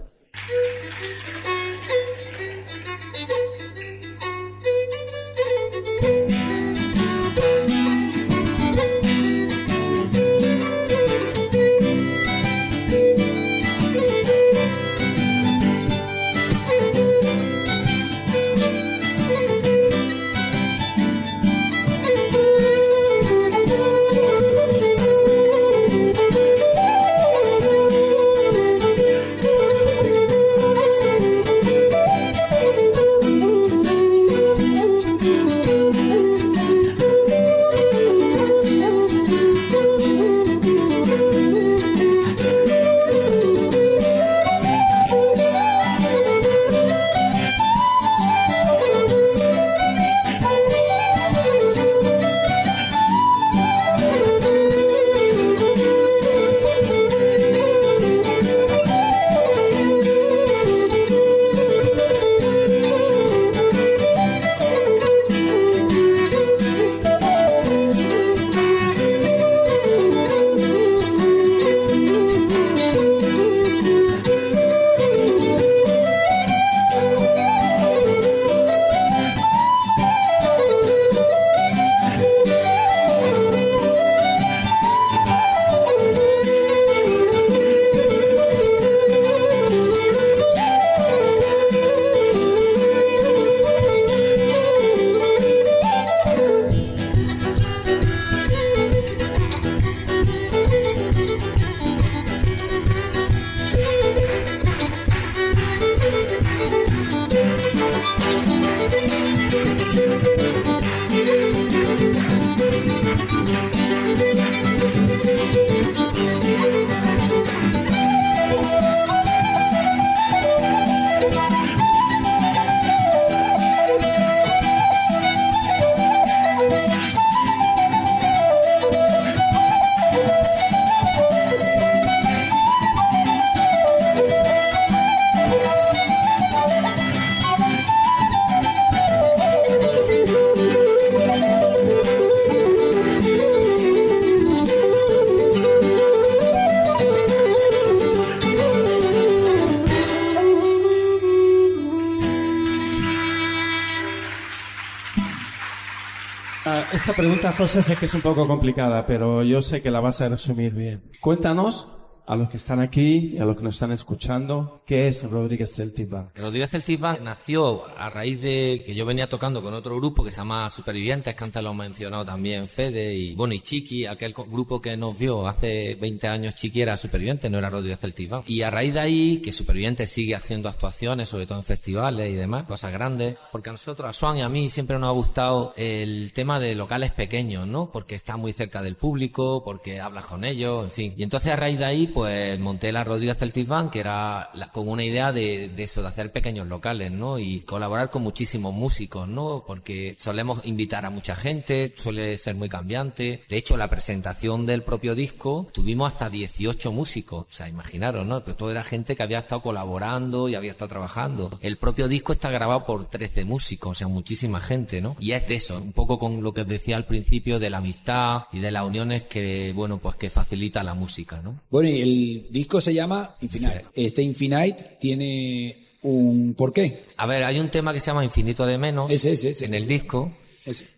José, 157.58 157.82
sé 157.82 157.96
que 157.96 158.06
es 158.06 158.14
un 158.14 158.22
poco 158.22 158.46
complicada, 158.48 159.06
pero 159.06 159.42
yo 159.42 159.62
sé 159.62 159.82
que 159.82 159.90
la 159.90 160.02
vas 160.02 160.20
a 160.20 160.28
resumir 160.28 160.74
bien. 160.74 161.02
Cuéntanos 161.22 161.88
a 162.28 162.36
los 162.36 162.50
que 162.50 162.58
están 162.58 162.80
aquí 162.80 163.34
y 163.36 163.38
a 163.38 163.46
los 163.46 163.56
que 163.56 163.64
nos 163.64 163.76
están 163.76 163.92
escuchando, 163.92 164.82
¿qué 164.86 165.08
es 165.08 165.24
Rodríguez 165.30 165.74
Celtic 165.74 166.10
Band? 166.10 166.30
Rodríguez 166.36 166.72
Celtic 166.72 167.00
Band 167.00 167.22
nació 167.22 167.84
a 167.98 168.10
raíz 168.10 168.42
de 168.42 168.84
que 168.86 168.96
yo 168.96 169.06
venía 169.06 169.30
tocando 169.30 169.62
con 169.62 169.74
otro 169.74 169.96
grupo 169.96 170.24
que 170.24 170.32
se 170.32 170.38
llama 170.38 170.70
Supervivientes, 170.70 171.36
que 171.36 171.44
antes 171.44 171.62
lo 171.62 171.70
ha 171.70 171.74
mencionado 171.74 172.26
también 172.26 172.68
Fede 172.68 173.16
y 173.16 173.36
y 173.36 173.60
Chiqui, 173.60 174.06
aquel 174.06 174.34
grupo 174.34 174.82
que 174.82 174.98
nos 174.98 175.18
vio 175.18 175.48
hace 175.48 175.96
20 175.96 176.28
años 176.28 176.56
Chiqui 176.56 176.82
era 176.82 176.98
Supervivientes, 176.98 177.50
no 177.50 177.60
era 177.60 177.70
Rodríguez 177.70 178.00
Celtic 178.00 178.30
Band. 178.30 178.44
Y 178.48 178.64
a 178.64 178.72
raíz 178.72 178.94
de 178.94 179.00
ahí 179.00 179.38
que 179.38 179.52
Supervivientes 179.52 180.10
sigue 180.10 180.36
haciendo 180.36 180.68
actuaciones, 180.68 181.30
sobre 181.30 181.46
todo 181.46 181.60
en 181.60 181.64
festivales 181.64 182.32
y 182.32 182.34
demás, 182.34 182.66
cosas 182.66 182.92
grandes, 182.92 183.38
porque 183.52 183.70
a 183.70 183.74
nosotros, 183.74 184.10
a 184.10 184.14
Swan 184.14 184.38
y 184.38 184.42
a 184.42 184.50
mí 184.50 184.70
siempre 184.70 184.98
nos 184.98 185.10
ha 185.10 185.14
gustado 185.14 185.74
el 185.78 186.34
tema 186.34 186.60
de 186.60 186.76
locales 186.76 187.12
pequeños, 187.12 187.68
¿no? 187.68 187.92
Porque 187.92 188.16
está 188.16 188.36
muy 188.36 188.52
cerca 188.54 188.82
del 188.82 188.96
público, 188.96 189.64
porque 189.64 190.00
hablas 190.00 190.26
con 190.26 190.44
ellos, 190.44 190.84
en 190.84 190.92
fin. 190.92 191.14
Y 191.18 191.24
entonces 191.24 191.54
a 191.54 191.56
raíz 191.56 191.78
de 191.78 191.86
ahí 191.86 192.08
pues 192.16 192.58
monté 192.62 192.94
la 192.94 193.04
Rodríguez 193.04 193.38
Celtic 193.38 193.68
Band, 193.68 193.92
que 193.92 194.00
era 194.00 194.50
con 194.72 194.88
una 194.88 195.04
idea 195.04 195.34
de, 195.34 195.70
eso, 195.78 196.02
de 196.02 196.08
hacer 196.08 196.32
pequeños 196.32 196.66
locales, 196.66 197.12
¿no? 197.12 197.38
Y 197.38 197.60
colaborar 197.60 198.10
con 198.10 198.22
muchísimos 198.22 198.74
músicos, 198.74 199.28
¿no? 199.28 199.66
Porque 199.68 200.16
solemos 200.18 200.62
invitar 200.64 201.06
a 201.06 201.10
mucha 201.10 201.36
gente, 201.36 201.94
suele 201.98 202.38
ser 202.38 202.56
muy 202.56 202.70
cambiante. 202.70 203.44
De 203.50 203.58
hecho, 203.58 203.76
la 203.76 203.90
presentación 203.90 204.66
del 204.66 204.82
propio 204.82 205.14
disco 205.14 205.68
tuvimos 205.74 206.14
hasta 206.14 206.30
18 206.30 206.94
músicos, 206.94 207.48
o 207.50 207.54
sea, 207.54 207.68
imaginaros, 207.68 208.26
¿no? 208.26 208.42
Pues 208.46 208.56
todo 208.56 208.72
era 208.72 208.86
gente 208.86 209.14
que 209.18 209.24
había 209.24 209.40
estado 209.40 209.62
colaborando 209.62 210.48
y 210.48 210.56
había 210.56 210.72
estado 210.72 210.88
trabajando. 210.88 211.60
El 211.60 211.76
propio 211.76 212.08
disco 212.08 212.32
está 212.32 212.50
grabado 212.50 212.86
por 212.86 213.10
13 213.10 213.44
músicos, 213.44 213.92
o 213.92 213.94
sea, 213.94 214.08
muchísima 214.08 214.62
gente, 214.62 215.02
¿no? 215.02 215.18
Y 215.20 215.32
es 215.32 215.46
de 215.50 215.56
eso, 215.56 215.82
un 215.82 215.92
poco 215.92 216.18
con 216.18 216.42
lo 216.42 216.54
que 216.54 216.64
decía 216.64 216.96
al 216.96 217.06
principio 217.06 217.60
de 217.60 217.70
la 217.70 217.80
amistad 217.80 218.44
y 218.54 218.60
de 218.60 218.72
las 218.72 218.86
uniones 218.86 219.24
que, 219.24 219.74
bueno, 219.76 219.98
pues 219.98 220.16
que 220.16 220.30
facilita 220.30 220.82
la 220.82 220.94
música, 220.94 221.42
¿no? 221.42 221.60
Bueno, 221.70 222.05
el 222.06 222.48
disco 222.50 222.80
se 222.80 222.94
llama 222.94 223.36
Infinite. 223.42 223.86
Este 223.94 224.22
Infinite 224.22 224.98
tiene 225.00 225.98
un 226.04 226.54
porqué. 226.56 227.04
A 227.18 227.26
ver, 227.26 227.44
hay 227.44 227.60
un 227.60 227.70
tema 227.70 227.92
que 227.94 228.00
se 228.00 228.08
llama 228.08 228.24
Infinito 228.24 228.66
de 228.66 228.78
Menos 228.78 229.12
Ese, 229.12 229.34
ese, 229.34 229.50
ese. 229.50 229.66
en 229.66 229.74
el 229.74 229.88
disco 229.88 230.32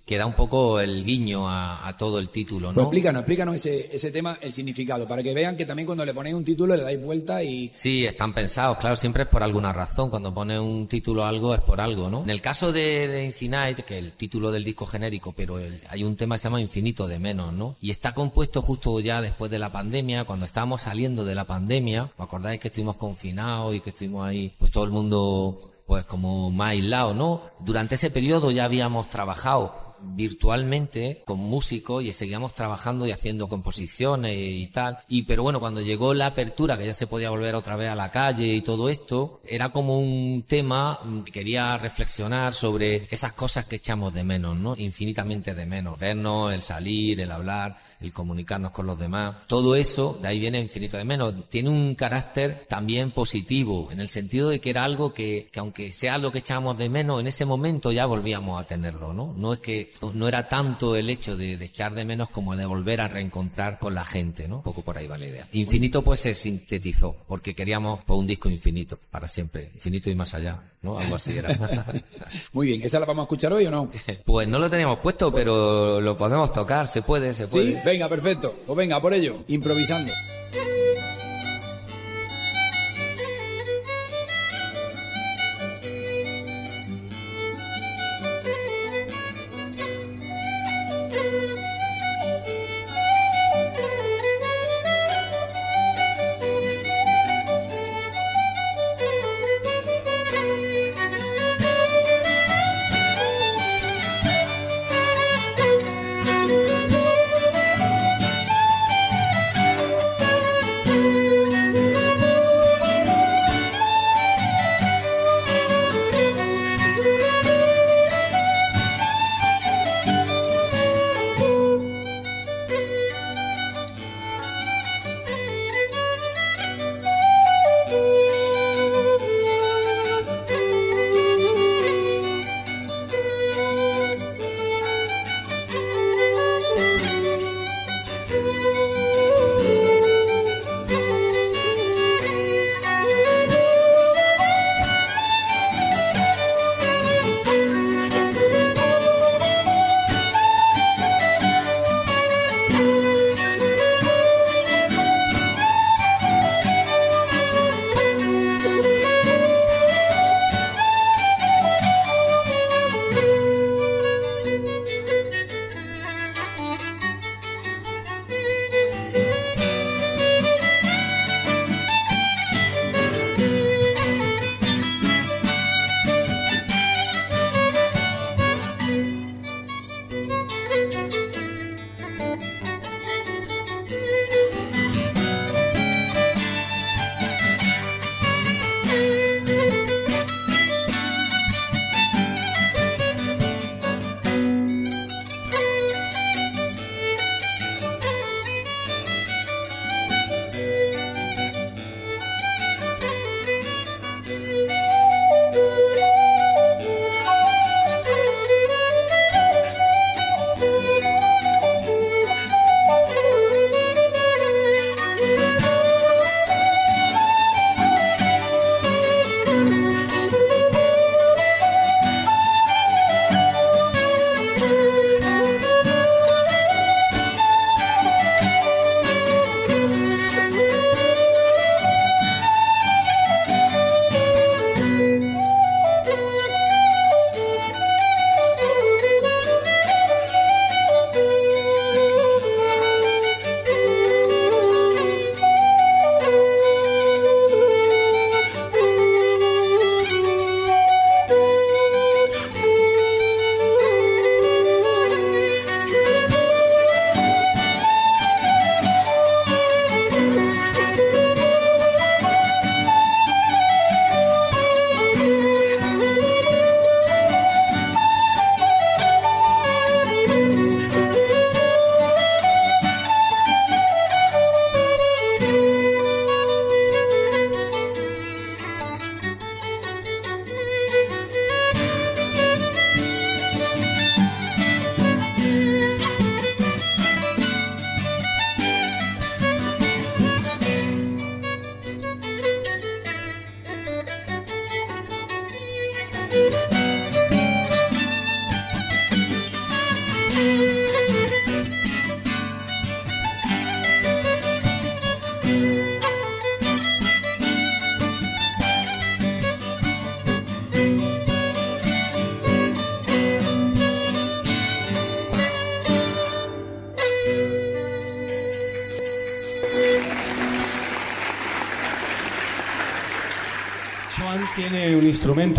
que 0.05 0.17
da 0.17 0.25
un 0.25 0.33
poco 0.33 0.79
el 0.79 1.03
guiño 1.03 1.49
a, 1.49 1.95
todo 1.97 2.19
el 2.19 2.29
título, 2.29 2.69
¿no? 2.69 2.73
Pues 2.75 2.85
explícanos, 2.85 3.21
explícanos 3.21 3.55
ese, 3.55 3.89
ese 3.93 4.11
tema, 4.11 4.37
el 4.41 4.53
significado, 4.53 5.07
para 5.07 5.23
que 5.23 5.33
vean 5.33 5.57
que 5.57 5.65
también 5.65 5.85
cuando 5.85 6.05
le 6.05 6.13
ponéis 6.13 6.35
un 6.35 6.45
título 6.45 6.75
le 6.75 6.83
dais 6.83 7.01
vuelta 7.01 7.43
y... 7.43 7.69
Sí, 7.73 8.05
están 8.05 8.33
pensados, 8.33 8.77
claro, 8.77 8.95
siempre 8.95 9.23
es 9.23 9.29
por 9.29 9.43
alguna 9.43 9.73
razón, 9.73 10.09
cuando 10.09 10.33
pones 10.33 10.59
un 10.59 10.87
título 10.87 11.23
a 11.23 11.29
algo 11.29 11.53
es 11.53 11.61
por 11.61 11.81
algo, 11.81 12.09
¿no? 12.09 12.23
En 12.23 12.29
el 12.29 12.41
caso 12.41 12.71
de, 12.71 13.07
de 13.07 13.25
Infinite, 13.25 13.83
que 13.83 13.97
es 13.97 14.03
el 14.03 14.11
título 14.13 14.51
del 14.51 14.63
disco 14.63 14.85
genérico, 14.85 15.33
pero 15.33 15.59
hay 15.89 16.03
un 16.03 16.15
tema 16.15 16.35
que 16.35 16.39
se 16.39 16.43
llama 16.45 16.61
Infinito 16.61 17.07
de 17.07 17.19
Menos, 17.19 17.53
¿no? 17.53 17.75
Y 17.81 17.91
está 17.91 18.13
compuesto 18.13 18.61
justo 18.61 18.99
ya 18.99 19.21
después 19.21 19.51
de 19.51 19.59
la 19.59 19.71
pandemia, 19.71 20.23
cuando 20.23 20.45
estábamos 20.45 20.81
saliendo 20.81 21.25
de 21.25 21.35
la 21.35 21.45
pandemia, 21.45 22.11
¿os 22.17 22.19
acordáis 22.19 22.59
que 22.59 22.69
estuvimos 22.69 22.95
confinados 22.95 23.75
y 23.75 23.81
que 23.81 23.89
estuvimos 23.89 24.25
ahí, 24.27 24.53
pues 24.57 24.71
todo 24.71 24.85
el 24.85 24.91
mundo 24.91 25.59
pues 25.87 26.05
como 26.05 26.51
más 26.51 26.71
aislado, 26.71 27.13
¿no? 27.13 27.41
Durante 27.59 27.95
ese 27.95 28.11
periodo 28.11 28.51
ya 28.51 28.65
habíamos 28.65 29.09
trabajado 29.09 29.87
virtualmente 29.99 31.23
con 31.25 31.39
músicos 31.39 32.03
y 32.03 32.13
seguíamos 32.13 32.53
trabajando 32.53 33.07
y 33.07 33.11
haciendo 33.11 33.47
composiciones 33.47 34.35
y 34.37 34.67
tal. 34.67 34.99
Y 35.07 35.23
pero 35.23 35.43
bueno, 35.43 35.59
cuando 35.59 35.81
llegó 35.81 36.13
la 36.13 36.27
apertura, 36.27 36.77
que 36.77 36.85
ya 36.85 36.93
se 36.93 37.07
podía 37.07 37.29
volver 37.29 37.55
otra 37.55 37.75
vez 37.75 37.89
a 37.89 37.95
la 37.95 38.11
calle 38.11 38.53
y 38.53 38.61
todo 38.61 38.89
esto, 38.89 39.41
era 39.47 39.69
como 39.69 39.99
un 39.99 40.43
tema 40.47 40.99
que 41.25 41.31
quería 41.31 41.77
reflexionar 41.77 42.53
sobre 42.53 43.07
esas 43.09 43.33
cosas 43.33 43.65
que 43.65 43.77
echamos 43.77 44.13
de 44.13 44.23
menos, 44.23 44.57
¿no? 44.57 44.75
Infinitamente 44.77 45.55
de 45.55 45.65
menos. 45.65 45.97
Vernos, 45.97 46.53
el 46.53 46.61
salir, 46.61 47.21
el 47.21 47.31
hablar, 47.31 47.77
el 48.01 48.13
comunicarnos 48.13 48.71
con 48.71 48.85
los 48.85 48.99
demás. 48.99 49.35
Todo 49.47 49.75
eso, 49.75 50.17
de 50.21 50.27
ahí 50.27 50.39
viene 50.39 50.59
infinito 50.59 50.97
de 50.97 51.03
menos, 51.03 51.33
tiene 51.49 51.69
un 51.69 51.95
carácter 51.95 52.63
también 52.67 53.11
positivo, 53.11 53.89
en 53.91 53.99
el 53.99 54.09
sentido 54.09 54.49
de 54.49 54.59
que 54.59 54.69
era 54.69 54.83
algo 54.83 55.13
que, 55.13 55.47
que 55.51 55.59
aunque 55.59 55.91
sea 55.91 56.15
algo 56.15 56.31
que 56.31 56.39
echábamos 56.39 56.77
de 56.77 56.89
menos, 56.89 57.19
en 57.19 57.27
ese 57.27 57.45
momento 57.45 57.91
ya 57.91 58.05
volvíamos 58.05 58.59
a 58.59 58.65
tenerlo, 58.65 59.13
¿no? 59.13 59.33
No 59.35 59.53
es 59.53 59.59
que, 59.59 59.89
no 60.13 60.27
era 60.27 60.47
tanto 60.47 60.95
el 60.95 61.09
hecho 61.09 61.35
de, 61.35 61.53
echar 61.53 61.93
de 61.93 62.05
menos 62.05 62.29
como 62.29 62.55
de 62.55 62.65
volver 62.65 63.01
a 63.01 63.07
reencontrar 63.07 63.79
con 63.79 63.95
la 63.95 64.05
gente, 64.05 64.47
¿no? 64.47 64.57
Un 64.57 64.63
poco 64.63 64.81
por 64.81 64.97
ahí 64.97 65.07
va 65.07 65.17
la 65.17 65.27
idea. 65.27 65.47
Infinito 65.53 66.03
pues 66.03 66.19
se 66.19 66.33
sintetizó, 66.33 67.15
porque 67.27 67.53
queríamos 67.53 68.01
pues, 68.05 68.19
un 68.19 68.27
disco 68.27 68.49
infinito, 68.49 68.97
para 69.09 69.27
siempre, 69.27 69.71
infinito 69.73 70.09
y 70.09 70.15
más 70.15 70.33
allá. 70.33 70.61
¿no? 70.81 70.97
Algo 70.97 71.15
así 71.15 71.37
era. 71.37 71.49
Muy 72.53 72.67
bien, 72.67 72.81
¿esa 72.83 72.99
la 72.99 73.05
vamos 73.05 73.23
a 73.23 73.25
escuchar 73.25 73.51
hoy 73.53 73.65
o 73.65 73.71
no? 73.71 73.91
Pues 74.25 74.47
no 74.47 74.59
lo 74.59 74.69
teníamos 74.69 74.99
puesto, 74.99 75.31
pero 75.31 75.99
lo 75.99 76.15
podemos 76.15 76.53
tocar, 76.53 76.87
se 76.87 77.01
puede, 77.01 77.33
se 77.33 77.47
puede. 77.47 77.73
Sí, 77.73 77.79
venga, 77.87 78.09
perfecto. 78.09 78.53
Pues 78.65 78.75
venga, 78.75 78.99
por 78.99 79.13
ello, 79.13 79.43
improvisando. 79.47 80.11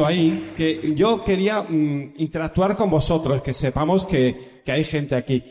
Ahí 0.07 0.53
que 0.57 0.93
yo 0.95 1.25
quería 1.25 1.63
mm, 1.63 2.15
interactuar 2.19 2.77
con 2.77 2.91
vosotros, 2.91 3.43
que 3.43 3.55
sepamos 3.55 4.05
que, 4.05 4.63
que 4.65 4.73
hay 4.73 4.85
gente 4.85 5.15
aquí. 5.15 5.43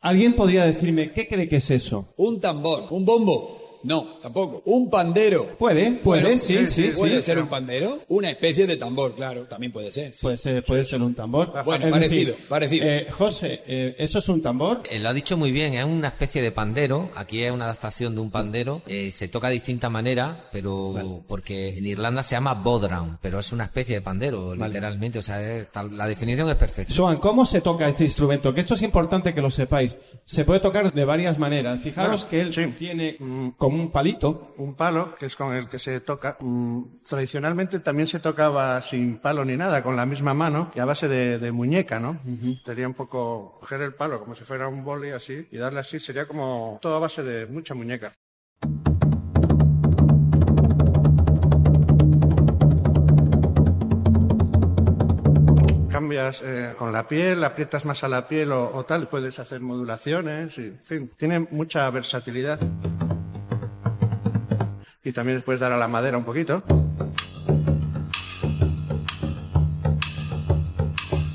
¿Alguien 0.00 0.34
podría 0.34 0.64
decirme 0.64 1.12
qué 1.12 1.26
cree 1.26 1.48
que 1.48 1.56
es 1.56 1.70
eso? 1.70 2.14
Un 2.16 2.40
tambor, 2.40 2.84
un 2.90 3.04
bombo. 3.04 3.57
No, 3.84 4.02
tampoco. 4.22 4.62
Un 4.66 4.90
pandero. 4.90 5.56
Puede, 5.58 5.92
puede, 5.92 6.22
Bueno, 6.22 6.36
sí, 6.36 6.64
sí, 6.64 6.90
sí. 6.92 6.98
¿Puede 6.98 7.22
ser 7.22 7.38
un 7.38 7.46
pandero? 7.48 7.98
Una 8.08 8.30
especie 8.30 8.66
de 8.66 8.76
tambor, 8.76 9.14
claro, 9.14 9.44
también 9.44 9.72
puede 9.72 9.90
ser. 9.90 10.14
sí. 10.14 10.22
Puede 10.22 10.36
ser, 10.36 10.64
puede 10.64 10.84
ser 10.84 11.00
un 11.02 11.14
tambor. 11.14 11.52
Bueno, 11.64 11.86
Es 11.86 11.92
parecido, 11.92 12.34
parecido. 12.48 12.86
eh, 12.86 13.06
José, 13.10 13.62
eh, 13.66 13.94
¿eso 13.98 14.18
es 14.18 14.28
un 14.28 14.42
tambor? 14.42 14.82
Eh, 14.90 14.98
lo 14.98 15.08
ha 15.08 15.12
dicho 15.14 15.36
muy 15.36 15.52
bien, 15.52 15.74
es 15.74 15.84
una 15.84 16.08
especie 16.08 16.42
de 16.42 16.50
pandero. 16.52 17.10
Aquí 17.14 17.42
es 17.42 17.52
una 17.52 17.64
adaptación 17.66 18.14
de 18.14 18.20
un 18.20 18.30
pandero. 18.30 18.82
Eh, 18.86 19.10
se 19.12 19.28
toca 19.28 19.48
de 19.48 19.54
distinta 19.54 19.88
manera, 19.88 20.48
pero 20.52 21.22
porque 21.26 21.76
en 21.78 21.86
Irlanda 21.86 22.22
se 22.22 22.34
llama 22.34 22.54
bodram, 22.54 23.18
pero 23.22 23.38
es 23.38 23.52
una 23.52 23.64
especie 23.64 23.96
de 23.96 24.00
pandero, 24.02 24.54
literalmente. 24.54 25.18
O 25.18 25.22
sea, 25.22 25.40
es 25.40 25.70
tal- 25.70 25.96
la 25.96 26.06
definición 26.06 26.48
es 26.48 26.56
perfecta. 26.56 26.92
Joan, 26.96 27.16
¿cómo 27.18 27.46
se 27.46 27.60
toca 27.60 27.88
este 27.88 28.04
instrumento? 28.04 28.52
Que 28.52 28.60
esto 28.60 28.74
es 28.74 28.82
importante 28.82 29.32
que 29.34 29.40
lo 29.40 29.50
sepáis. 29.50 29.96
Se 30.24 30.44
puede 30.44 30.60
tocar 30.60 30.92
de 30.92 31.04
varias 31.04 31.38
maneras. 31.38 31.80
Fijaros 31.80 32.22
Bueno, 32.24 32.30
que 32.30 32.40
él 32.40 32.52
sí. 32.52 32.74
tiene 32.76 33.16
mm, 33.18 33.50
un 33.74 33.90
palito. 33.90 34.54
Un 34.58 34.74
palo, 34.74 35.14
que 35.14 35.26
es 35.26 35.36
con 35.36 35.54
el 35.54 35.68
que 35.68 35.78
se 35.78 36.00
toca. 36.00 36.36
Mm, 36.40 36.82
tradicionalmente 37.08 37.80
también 37.80 38.06
se 38.06 38.20
tocaba 38.20 38.80
sin 38.82 39.18
palo 39.18 39.44
ni 39.44 39.56
nada, 39.56 39.82
con 39.82 39.96
la 39.96 40.06
misma 40.06 40.34
mano 40.34 40.70
y 40.74 40.80
a 40.80 40.84
base 40.84 41.08
de, 41.08 41.38
de 41.38 41.52
muñeca, 41.52 41.98
¿no? 41.98 42.20
Sería 42.64 42.86
un 42.86 42.94
poco 42.94 43.58
coger 43.60 43.82
el 43.82 43.94
palo 43.94 44.20
como 44.20 44.34
si 44.34 44.44
fuera 44.44 44.68
un 44.68 44.84
boli 44.84 45.10
así 45.10 45.46
y 45.50 45.56
darle 45.58 45.80
así. 45.80 46.00
Sería 46.00 46.26
como 46.26 46.78
todo 46.80 46.96
a 46.96 47.00
base 47.00 47.22
de 47.22 47.46
mucha 47.46 47.74
muñeca. 47.74 48.12
Cambias 55.90 56.42
eh, 56.44 56.74
con 56.78 56.92
la 56.92 57.08
piel, 57.08 57.42
aprietas 57.42 57.84
más 57.84 58.04
a 58.04 58.08
la 58.08 58.28
piel 58.28 58.52
o, 58.52 58.70
o 58.72 58.84
tal, 58.84 59.08
puedes 59.08 59.38
hacer 59.40 59.60
modulaciones, 59.60 60.56
y, 60.58 60.66
en 60.66 60.78
fin, 60.80 61.10
tiene 61.16 61.40
mucha 61.50 61.90
versatilidad. 61.90 62.60
Y 65.08 65.12
también 65.12 65.40
puedes 65.40 65.58
dar 65.58 65.72
a 65.72 65.78
la 65.78 65.88
madera 65.88 66.18
un 66.18 66.24
poquito. 66.24 66.62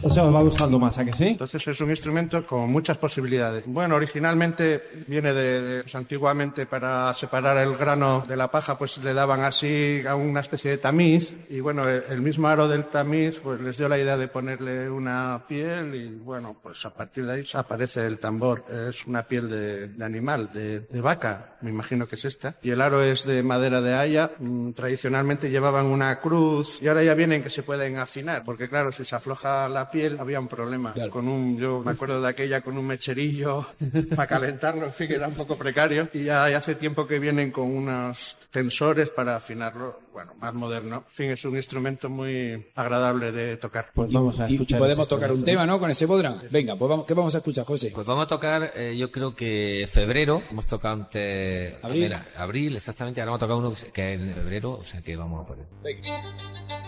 Eso 0.04 0.26
os 0.28 0.36
va 0.36 0.42
gustando 0.42 0.78
más, 0.78 0.98
¿a 0.98 1.06
que 1.06 1.14
sí? 1.14 1.28
Entonces 1.30 1.66
es 1.66 1.80
un 1.80 1.90
instrumento 1.90 2.46
con 2.46 2.70
muchas 2.70 2.98
posibilidades. 2.98 3.64
Bueno, 3.66 3.96
originalmente 3.96 4.84
viene 5.08 5.34
de, 5.34 5.62
de- 5.62 5.82
pues, 5.84 5.96
antiguamente 5.96 6.66
para 6.66 7.14
separar 7.14 7.58
el 7.58 7.76
grano 7.78 8.26
de 8.28 8.36
la 8.36 8.52
paja, 8.52 8.78
pues 8.78 8.98
le 9.04 9.14
daban 9.14 9.42
así 9.44 10.04
a 10.08 10.16
una 10.16 10.42
especie 10.42 10.72
de 10.72 10.78
tamiz 10.78 11.34
y 11.50 11.62
bueno, 11.62 11.88
el, 11.88 12.04
el 12.10 12.22
mismo 12.22 12.48
aro 12.50 12.68
del 12.68 12.86
tamiz 12.86 13.40
pues 13.42 13.62
les 13.62 13.78
dio 13.78 13.88
la 13.88 13.98
idea 13.98 14.18
de 14.18 14.28
ponerle 14.28 14.90
una 14.90 15.46
piel 15.48 15.96
y 15.96 16.10
bueno, 16.16 16.58
pues 16.62 16.86
a 16.86 16.94
partir 16.94 17.26
de 17.26 17.34
ahí 17.36 17.44
aparece 17.54 18.06
el 18.06 18.20
tambor. 18.20 18.66
Es 18.90 19.06
una 19.08 19.24
piel 19.24 19.50
de, 19.50 19.88
de 19.88 20.06
animal, 20.06 20.50
de, 20.54 20.82
de 20.82 21.02
vaca, 21.02 21.56
me 21.62 21.70
imagino 21.70 22.08
que 22.08 22.16
es 22.16 22.26
esta. 22.26 22.56
Y 22.62 22.72
el 22.72 22.82
aro 22.82 23.02
es 23.04 23.26
de 23.26 23.42
madera 23.42 23.80
de 23.80 23.94
haya. 23.94 24.32
Mm, 24.40 24.72
Tradicionalmente 24.74 25.50
llevaban 25.50 25.86
una 25.86 26.20
cruz 26.20 26.82
y 26.82 26.88
ahora 26.90 27.04
ya 27.04 27.14
vienen 27.14 27.42
que 27.42 27.50
se 27.50 27.64
pueden 27.64 27.98
afinar, 27.98 28.44
porque 28.44 28.68
claro, 28.68 28.92
si 28.92 29.06
se 29.06 29.16
afloja 29.16 29.70
la 29.70 29.90
piel 29.94 30.18
había 30.20 30.40
un 30.40 30.48
problema. 30.50 30.92
Claro. 30.94 31.12
Con 31.12 31.28
un, 31.28 31.58
yo 31.58 31.82
me 31.86 31.92
acuerdo 31.92 32.22
de 32.22 32.28
aquella 32.28 32.60
con 32.62 32.78
un 32.78 32.86
mecherillo 32.88 33.66
para 34.16 34.28
calentarlo, 34.28 34.86
en 34.88 34.94
fin, 34.94 35.08
que 35.08 35.16
era 35.16 35.28
un 35.30 35.36
poco 35.36 35.56
precario. 35.58 36.10
Y 36.14 36.26
ya, 36.26 36.46
hace 36.46 36.76
tiempo 36.76 37.08
que 37.08 37.20
vienen 37.20 37.52
con 37.52 37.66
unos 37.74 38.38
tensores 38.52 39.10
para 39.10 39.38
afinarlo, 39.38 40.02
bueno, 40.12 40.34
más 40.40 40.54
moderno. 40.54 41.04
En 41.08 41.14
fin, 41.14 41.30
es 41.32 41.46
un 41.46 41.56
instrumento 41.56 42.10
muy 42.10 42.68
agradable 42.76 43.32
de 43.32 43.58
tocar. 43.58 43.88
Pues 43.94 44.12
vamos 44.12 44.40
a 44.40 44.48
Y- 44.50 44.52
y 44.52 44.56
escuchar. 44.56 44.80
podemos 44.80 45.08
tocar 45.08 45.32
un 45.32 45.44
tema, 45.44 45.66
¿no? 45.66 45.80
Con 45.80 45.90
ese 45.92 46.06
bodram. 46.06 46.40
Venga, 46.52 46.76
pues 46.76 46.90
vamos, 46.90 47.06
¿qué 47.06 47.14
vamos 47.14 47.34
a 47.36 47.38
escuchar, 47.38 47.66
José? 47.66 47.92
Pues 47.94 48.06
vamos 48.06 48.26
a 48.26 48.28
tocar, 48.28 48.72
eh, 48.76 48.96
yo 48.98 49.12
creo 49.12 49.36
que 49.36 49.88
febrero, 49.92 50.42
hemos 50.52 50.66
tocado 50.68 50.96
antes... 50.96 51.76
Abril. 51.84 52.04
mira, 52.04 52.26
abril, 52.38 52.76
exactamente, 52.76 53.22
ahora 53.22 53.32
vamos 53.32 53.44
a 53.44 53.48
tocar 53.48 53.58
uno 53.58 53.92
que 53.94 54.14
es 54.14 54.20
en 54.22 54.34
febrero, 54.34 54.72
o 54.74 54.84
sea 54.84 55.02
que 55.02 55.16
vamos 55.16 55.44
a 55.44 55.48
poner. 55.48 55.66
Venga. 55.84 56.83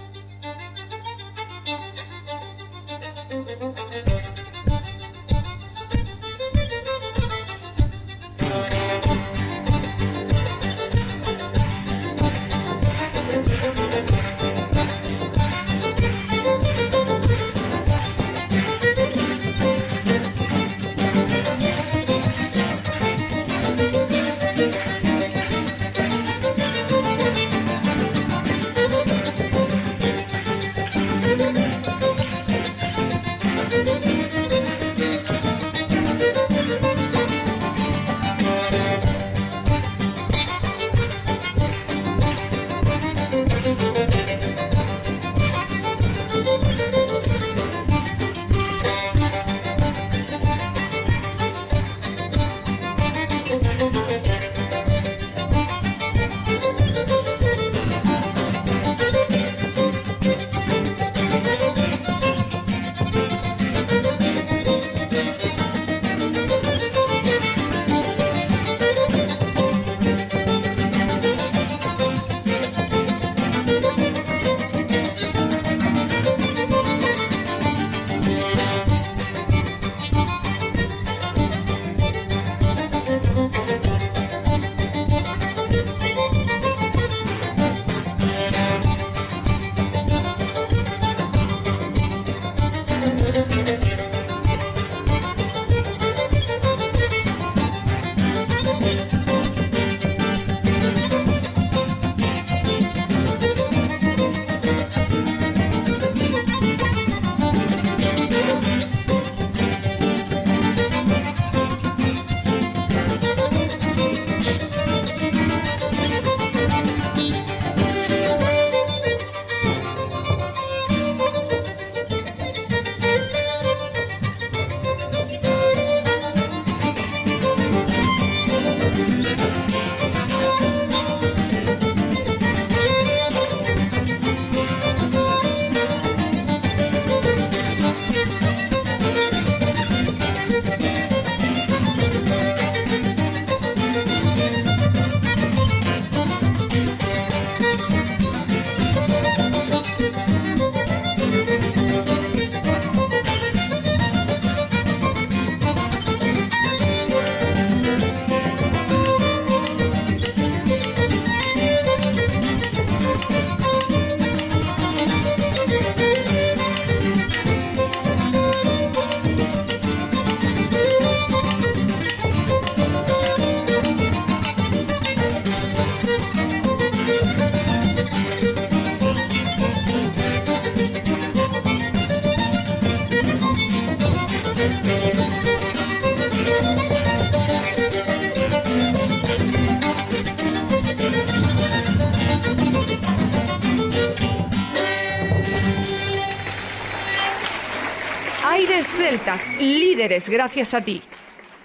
Líderes 200.05 200.29
gracias 200.29 200.73
a 200.73 200.81
ti. 200.81 201.01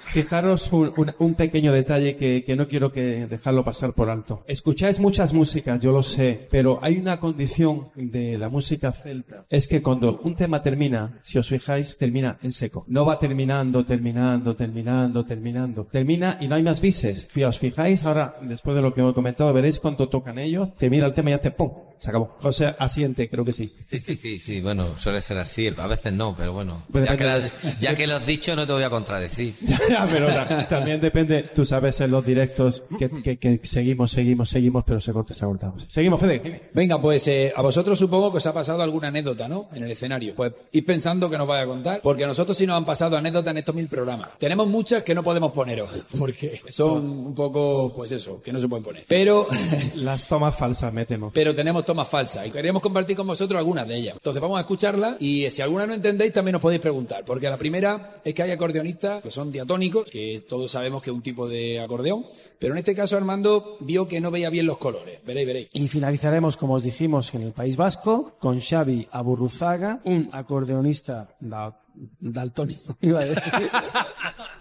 Fijaros 0.07 0.72
un, 0.72 0.92
un- 0.96 1.14
un 1.20 1.35
pequeño 1.35 1.72
detalle 1.72 2.16
que, 2.16 2.42
que 2.42 2.57
no 2.57 2.66
quiero 2.66 2.90
que 2.90 3.26
dejarlo 3.29 3.64
pasar 3.64 3.92
por 3.92 4.11
alto. 4.11 4.42
Escucháis 4.48 4.98
muchas 4.98 5.33
músicas, 5.33 5.79
yo 5.81 5.92
lo 5.92 6.03
sé, 6.03 6.48
pero 6.50 6.81
hay 6.83 6.96
una 6.98 7.20
condición 7.20 7.90
de 7.94 8.37
la 8.37 8.48
música 8.48 8.90
celta. 8.90 9.44
Es 9.48 9.68
que 9.68 9.83
cuando 9.83 10.18
un 10.24 10.35
tema 10.35 10.62
termina, 10.62 11.20
si 11.22 11.38
os 11.38 11.48
fijáis, 11.48 11.96
termina 11.96 12.38
en 12.42 12.50
seco. 12.50 12.85
No 12.88 13.07
va 13.07 13.20
terminando, 13.20 13.85
terminando, 13.85 14.57
terminando, 14.57 15.24
terminando. 15.24 15.85
Termina 15.85 16.38
y 16.40 16.48
no 16.48 16.57
hay 16.57 16.64
más 16.64 16.81
bises. 16.81 17.29
Si 17.31 17.44
os 17.44 17.59
fijáis, 17.61 18.05
ahora, 18.05 18.37
después 18.42 18.74
de 18.74 18.83
lo 18.83 18.92
que 18.92 19.03
os 19.03 19.12
he 19.12 19.14
comentado, 19.14 19.53
veréis 19.53 19.79
cuando 19.79 20.09
tocan 20.09 20.38
ellos, 20.38 20.74
termina 20.76 21.07
el 21.07 21.14
tema 21.14 21.31
y 21.31 21.35
hace 21.35 21.53
¡pum! 21.53 21.70
Se 22.00 22.08
acabó. 22.08 22.34
José 22.40 22.74
asiente, 22.78 23.28
creo 23.28 23.44
que 23.44 23.52
sí. 23.52 23.74
Sí, 23.86 24.00
sí, 24.00 24.16
sí, 24.16 24.38
sí, 24.38 24.62
bueno, 24.62 24.86
suele 24.98 25.20
ser 25.20 25.36
así, 25.36 25.68
a 25.76 25.86
veces 25.86 26.12
no, 26.14 26.34
pero 26.34 26.54
bueno, 26.54 26.82
Pues 26.90 27.04
ya 27.04 27.14
que, 27.14 27.24
lo 27.24 27.30
ya 27.78 27.94
que 27.94 28.06
lo 28.06 28.16
has 28.16 28.26
dicho 28.26 28.56
no 28.56 28.66
te 28.66 28.72
voy 28.72 28.82
a 28.82 28.88
contradecir. 28.90 29.54
Ya, 29.90 30.06
pero 30.10 30.28
ta- 30.32 30.66
también 30.66 30.98
depende, 31.00 31.42
tú 31.54 31.64
sabes 31.64 32.00
en 32.00 32.10
los 32.10 32.24
directos 32.24 32.82
que, 32.98 33.10
que- 33.10 33.38
que 33.38 33.60
seguimos, 33.64 34.12
seguimos, 34.12 34.48
seguimos, 34.48 34.82
pero 34.86 34.98
se 35.00 35.12
corta, 35.12 35.34
se 35.34 35.44
corta. 35.44 35.74
Seguimos, 35.88 36.18
Fede. 36.20 36.70
Venga, 36.72 37.00
pues 37.02 37.26
eh, 37.28 37.52
a 37.54 37.60
vosotros 37.60 37.98
supongo 37.98 38.30
que 38.30 38.38
os 38.38 38.46
ha 38.46 38.54
pasado 38.54 38.82
alguna 38.82 39.08
anécdota, 39.08 39.46
¿no? 39.46 39.68
En 39.74 39.82
el 39.84 39.90
escenario. 39.90 40.34
Pues 40.34 40.52
id 40.72 40.86
pensando 40.86 41.28
que 41.28 41.36
nos 41.36 41.46
vaya 41.46 41.64
a 41.64 41.66
contar, 41.66 42.00
porque 42.02 42.24
a 42.24 42.26
nosotros 42.28 42.56
sí 42.56 42.66
nos 42.66 42.76
han 42.78 42.84
pasado 42.86 43.16
anécdotas 43.18 43.50
en 43.50 43.58
estos 43.58 43.74
mil 43.74 43.88
programas. 43.88 44.30
Tenemos 44.38 44.66
muchas 44.68 45.02
que 45.02 45.14
no 45.14 45.22
podemos 45.22 45.52
poneros, 45.52 45.90
porque 46.18 46.60
son 46.68 47.10
un 47.26 47.34
poco, 47.34 47.92
pues 47.94 48.10
eso, 48.12 48.40
que 48.40 48.52
no 48.54 48.58
se 48.60 48.68
pueden 48.68 48.84
poner. 48.84 49.04
Pero, 49.06 49.46
Las 49.96 50.28
tomas 50.28 50.56
falsas, 50.56 50.92
me 50.94 51.04
temo. 51.04 51.30
pero 51.34 51.54
tenemos 51.54 51.84
tomas 51.90 52.09
falsas 52.09 52.46
y 52.46 52.53
queríamos 52.53 52.81
compartir 52.81 53.16
con 53.16 53.26
vosotros 53.26 53.59
algunas 53.59 53.88
de 53.88 53.96
ellas. 53.96 54.14
Entonces 54.14 54.40
vamos 54.40 54.59
a 54.59 54.61
escucharlas 54.61 55.16
y 55.18 55.44
eh, 55.44 55.50
si 55.50 55.61
alguna 55.61 55.88
no 55.88 55.94
entendéis 55.94 56.33
también 56.33 56.53
nos 56.53 56.62
podéis 56.62 56.81
preguntar, 56.81 57.24
porque 57.24 57.50
la 57.50 57.59
primera 57.59 58.12
es 58.24 58.33
que 58.33 58.44
hay 58.44 58.53
acordeonistas 58.53 59.20
que 59.24 59.33
son 59.33 59.50
diatónicos, 59.50 60.09
que 60.09 60.44
todos 60.48 60.70
sabemos 60.70 61.03
que 61.03 61.11
es 61.11 61.16
un 61.16 61.22
tipo 61.22 61.48
de 61.48 61.81
acordeón, 61.81 62.24
pero 62.61 62.74
en 62.74 62.79
este 62.79 62.94
caso 62.94 63.16
Armando 63.16 63.76
vio 63.81 64.07
que 64.07 64.20
no 64.20 64.31
veía 64.31 64.50
bien 64.50 64.66
los 64.66 64.79
colores. 64.79 65.18
Veréis, 65.26 65.46
veréis. 65.48 65.68
Y 65.72 65.88
finalizaremos, 65.88 66.57
como 66.57 66.74
os 66.74 66.85
dijimos, 66.85 67.35
en 67.35 67.42
el 67.42 67.50
País 67.50 67.76
Vasco, 67.76 68.37
con 68.38 68.61
Xavi 68.61 69.09
Aburruzaga, 69.11 70.00
un 70.05 70.29
acordeonista 70.31 71.35
daltónico. 72.18 72.96
iba 73.00 73.20
a 73.20 73.24
decir. 73.24 73.52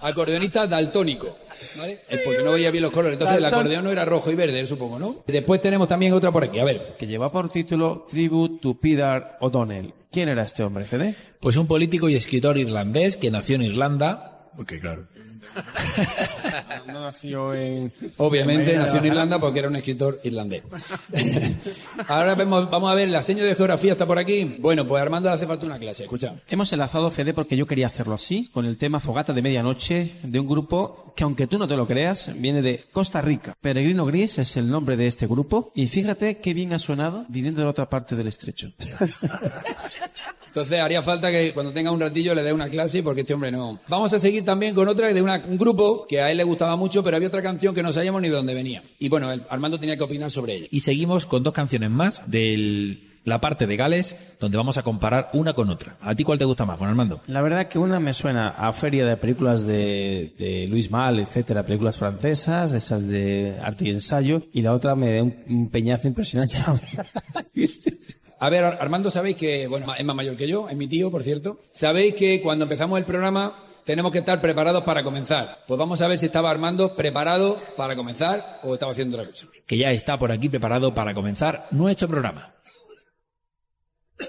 Acordeonista 0.02 0.68
daltónico. 0.68 1.38
¿Vale? 1.78 2.02
Es 2.08 2.22
porque 2.22 2.44
no 2.44 2.54
veía 2.54 2.72
bien 2.72 2.84
los 2.84 2.92
colores. 2.92 3.14
Entonces 3.14 3.38
el 3.38 3.46
acordeón 3.46 3.84
no 3.84 3.92
era 3.92 4.06
rojo 4.06 4.32
y 4.32 4.36
verde, 4.36 4.66
supongo, 4.66 4.98
¿no? 4.98 5.24
Después 5.28 5.60
tenemos 5.62 5.88
también 5.88 6.14
otra 6.14 6.32
por 6.32 6.44
aquí. 6.44 6.60
A 6.60 6.64
ver. 6.64 6.96
que 6.98 7.08
lleva 7.08 7.32
por 7.32 7.50
título 7.50 8.06
Tribute 8.08 8.60
to 8.62 8.80
Peter 8.80 9.24
O'Donnell. 9.40 9.94
¿Quién 10.12 10.30
era 10.30 10.44
este 10.44 10.64
hombre, 10.64 10.86
Fede? 10.86 11.16
Pues 11.40 11.58
un 11.58 11.68
político 11.68 12.10
y 12.10 12.16
escritor 12.16 12.58
irlandés 12.58 13.18
que 13.18 13.30
nació 13.30 13.56
en 13.56 13.64
Irlanda. 13.64 14.50
Porque 14.56 14.80
claro. 14.80 15.08
No 16.88 17.02
nació 17.02 17.54
en... 17.54 17.92
Obviamente 18.18 18.76
nació 18.78 19.00
en 19.00 19.06
Irlanda 19.06 19.40
porque 19.40 19.60
era 19.60 19.68
un 19.68 19.76
escritor 19.76 20.20
irlandés. 20.24 20.64
Ahora 22.08 22.36
vemos, 22.36 22.70
vamos 22.70 22.92
a 22.92 22.96
ver, 22.96 23.10
la 23.10 23.22
seño 23.22 23.44
de 23.44 23.56
geografía 23.56 23.92
está 23.92 24.06
por 24.08 24.18
aquí. 24.18 24.56
Bueno, 24.60 24.86
pues 24.86 25.00
a 25.00 25.04
Armando 25.04 25.30
le 25.30 25.36
hace 25.36 25.48
falta 25.48 25.66
una 25.66 25.78
clase, 25.78 26.04
escucha. 26.04 26.36
Hemos 26.50 26.72
enlazado, 26.74 27.10
Fede, 27.10 27.34
porque 27.34 27.58
yo 27.58 27.68
quería 27.68 27.88
hacerlo 27.88 28.16
así, 28.16 28.50
con 28.52 28.66
el 28.66 28.78
tema 28.78 29.00
Fogata 29.00 29.34
de 29.34 29.42
Medianoche, 29.42 30.14
de 30.24 30.40
un 30.40 30.48
grupo 30.48 31.14
que, 31.16 31.24
aunque 31.24 31.48
tú 31.48 31.58
no 31.60 31.68
te 31.68 31.76
lo 31.76 31.88
creas, 31.88 32.32
viene 32.36 32.62
de 32.62 32.86
Costa 32.92 33.22
Rica. 33.22 33.56
Peregrino 33.62 34.06
Gris 34.06 34.40
es 34.40 34.58
el 34.58 34.70
nombre 34.70 34.98
de 34.98 35.08
este 35.08 35.28
grupo, 35.28 35.72
y 35.76 35.88
fíjate 35.88 36.38
qué 36.38 36.54
bien 36.54 36.74
ha 36.74 36.80
sonado 36.80 37.26
viniendo 37.28 37.62
de 37.62 37.68
otra 37.68 37.90
parte 37.90 38.16
del 38.16 38.28
estrecho. 38.28 38.72
Entonces 40.50 40.80
haría 40.80 41.02
falta 41.02 41.32
que 41.32 41.54
cuando 41.54 41.72
tenga 41.72 41.92
un 41.92 42.00
ratillo 42.00 42.36
le 42.36 42.44
dé 42.44 42.52
una 42.52 42.70
clase 42.70 43.02
porque 43.04 43.22
este 43.22 43.34
hombre 43.34 43.52
no. 43.52 43.80
Vamos 43.88 44.12
a 44.14 44.20
seguir 44.20 44.44
también 44.44 44.76
con 44.76 44.88
otra 44.88 45.14
de 45.14 45.22
una- 45.22 45.44
un 45.48 45.58
grupo 45.58 46.06
que 46.08 46.22
a 46.22 46.30
él 46.32 46.38
le 46.38 46.44
gustaba 46.44 46.76
mucho, 46.76 47.02
pero 47.04 47.16
había 47.18 47.28
otra 47.28 47.42
canción 47.42 47.74
que 47.74 47.84
no 47.84 47.94
sabíamos 47.94 48.22
ni 48.22 48.30
de 48.30 48.36
dónde 48.36 48.54
venía. 48.54 48.84
Y 49.00 49.10
bueno, 49.10 49.32
el- 49.32 49.44
Armando 49.50 49.80
tenía 49.80 49.96
que 49.96 50.04
opinar 50.04 50.30
sobre 50.32 50.56
ella. 50.56 50.68
Y 50.72 50.80
seguimos 50.82 51.26
con 51.26 51.44
dos 51.44 51.54
canciones 51.54 51.90
más 51.90 52.22
de 52.28 53.00
la 53.26 53.42
parte 53.42 53.68
de 53.68 53.76
Gales, 53.76 54.16
donde 54.40 54.58
vamos 54.58 54.78
a 54.78 54.82
comparar 54.82 55.30
una 55.34 55.54
con 55.54 55.70
otra. 55.70 55.98
¿A 56.02 56.16
ti 56.16 56.24
cuál 56.24 56.40
te 56.40 56.46
gusta 56.46 56.66
más, 56.66 56.78
Juan 56.80 56.90
Armando? 56.90 57.22
La 57.28 57.42
verdad 57.42 57.68
que 57.68 57.78
una 57.78 58.00
me 58.00 58.14
suena 58.14 58.50
a 58.50 58.74
feria 58.74 59.06
de 59.06 59.18
películas 59.18 59.68
de, 59.68 60.34
de 60.40 60.66
Luis 60.68 60.90
Mal, 60.90 61.20
etcétera, 61.20 61.64
películas 61.64 61.98
francesas, 61.98 62.74
esas 62.74 63.08
de 63.08 63.56
arte 63.62 63.86
y 63.88 63.92
ensayo, 63.92 64.42
y 64.52 64.62
la 64.64 64.74
otra 64.74 64.96
me 64.96 65.16
da 65.18 65.24
un, 65.24 65.36
un 65.48 65.70
peñazo 65.70 66.08
impresionante. 66.08 66.56
A 68.40 68.50
ver, 68.50 68.64
Ar- 68.64 68.78
Armando, 68.82 69.10
sabéis 69.12 69.36
que, 69.36 69.68
bueno, 69.68 69.94
es 69.96 70.06
más 70.06 70.16
mayor 70.16 70.36
que 70.38 70.48
yo, 70.48 70.70
es 70.70 70.76
mi 70.78 70.88
tío, 70.88 71.12
por 71.12 71.24
cierto. 71.24 71.60
Sabéis 71.72 72.16
que 72.16 72.42
cuando 72.42 72.64
empezamos 72.64 72.98
el 72.98 73.06
programa 73.06 73.66
tenemos 73.84 74.12
que 74.12 74.20
estar 74.20 74.40
preparados 74.40 74.84
para 74.84 75.04
comenzar. 75.04 75.64
Pues 75.68 75.78
vamos 75.78 76.02
a 76.02 76.08
ver 76.08 76.18
si 76.20 76.28
estaba 76.28 76.50
Armando 76.52 76.96
preparado 76.96 77.58
para 77.76 77.96
comenzar 77.96 78.60
o 78.64 78.74
estaba 78.74 78.92
haciendo 78.92 79.18
otra 79.18 79.30
cosa. 79.30 79.48
Que 79.66 79.78
ya 79.78 79.92
está 79.92 80.18
por 80.20 80.32
aquí 80.32 80.48
preparado 80.50 80.94
para 80.94 81.14
comenzar 81.14 81.68
nuestro 81.72 82.08
programa. 82.08 82.54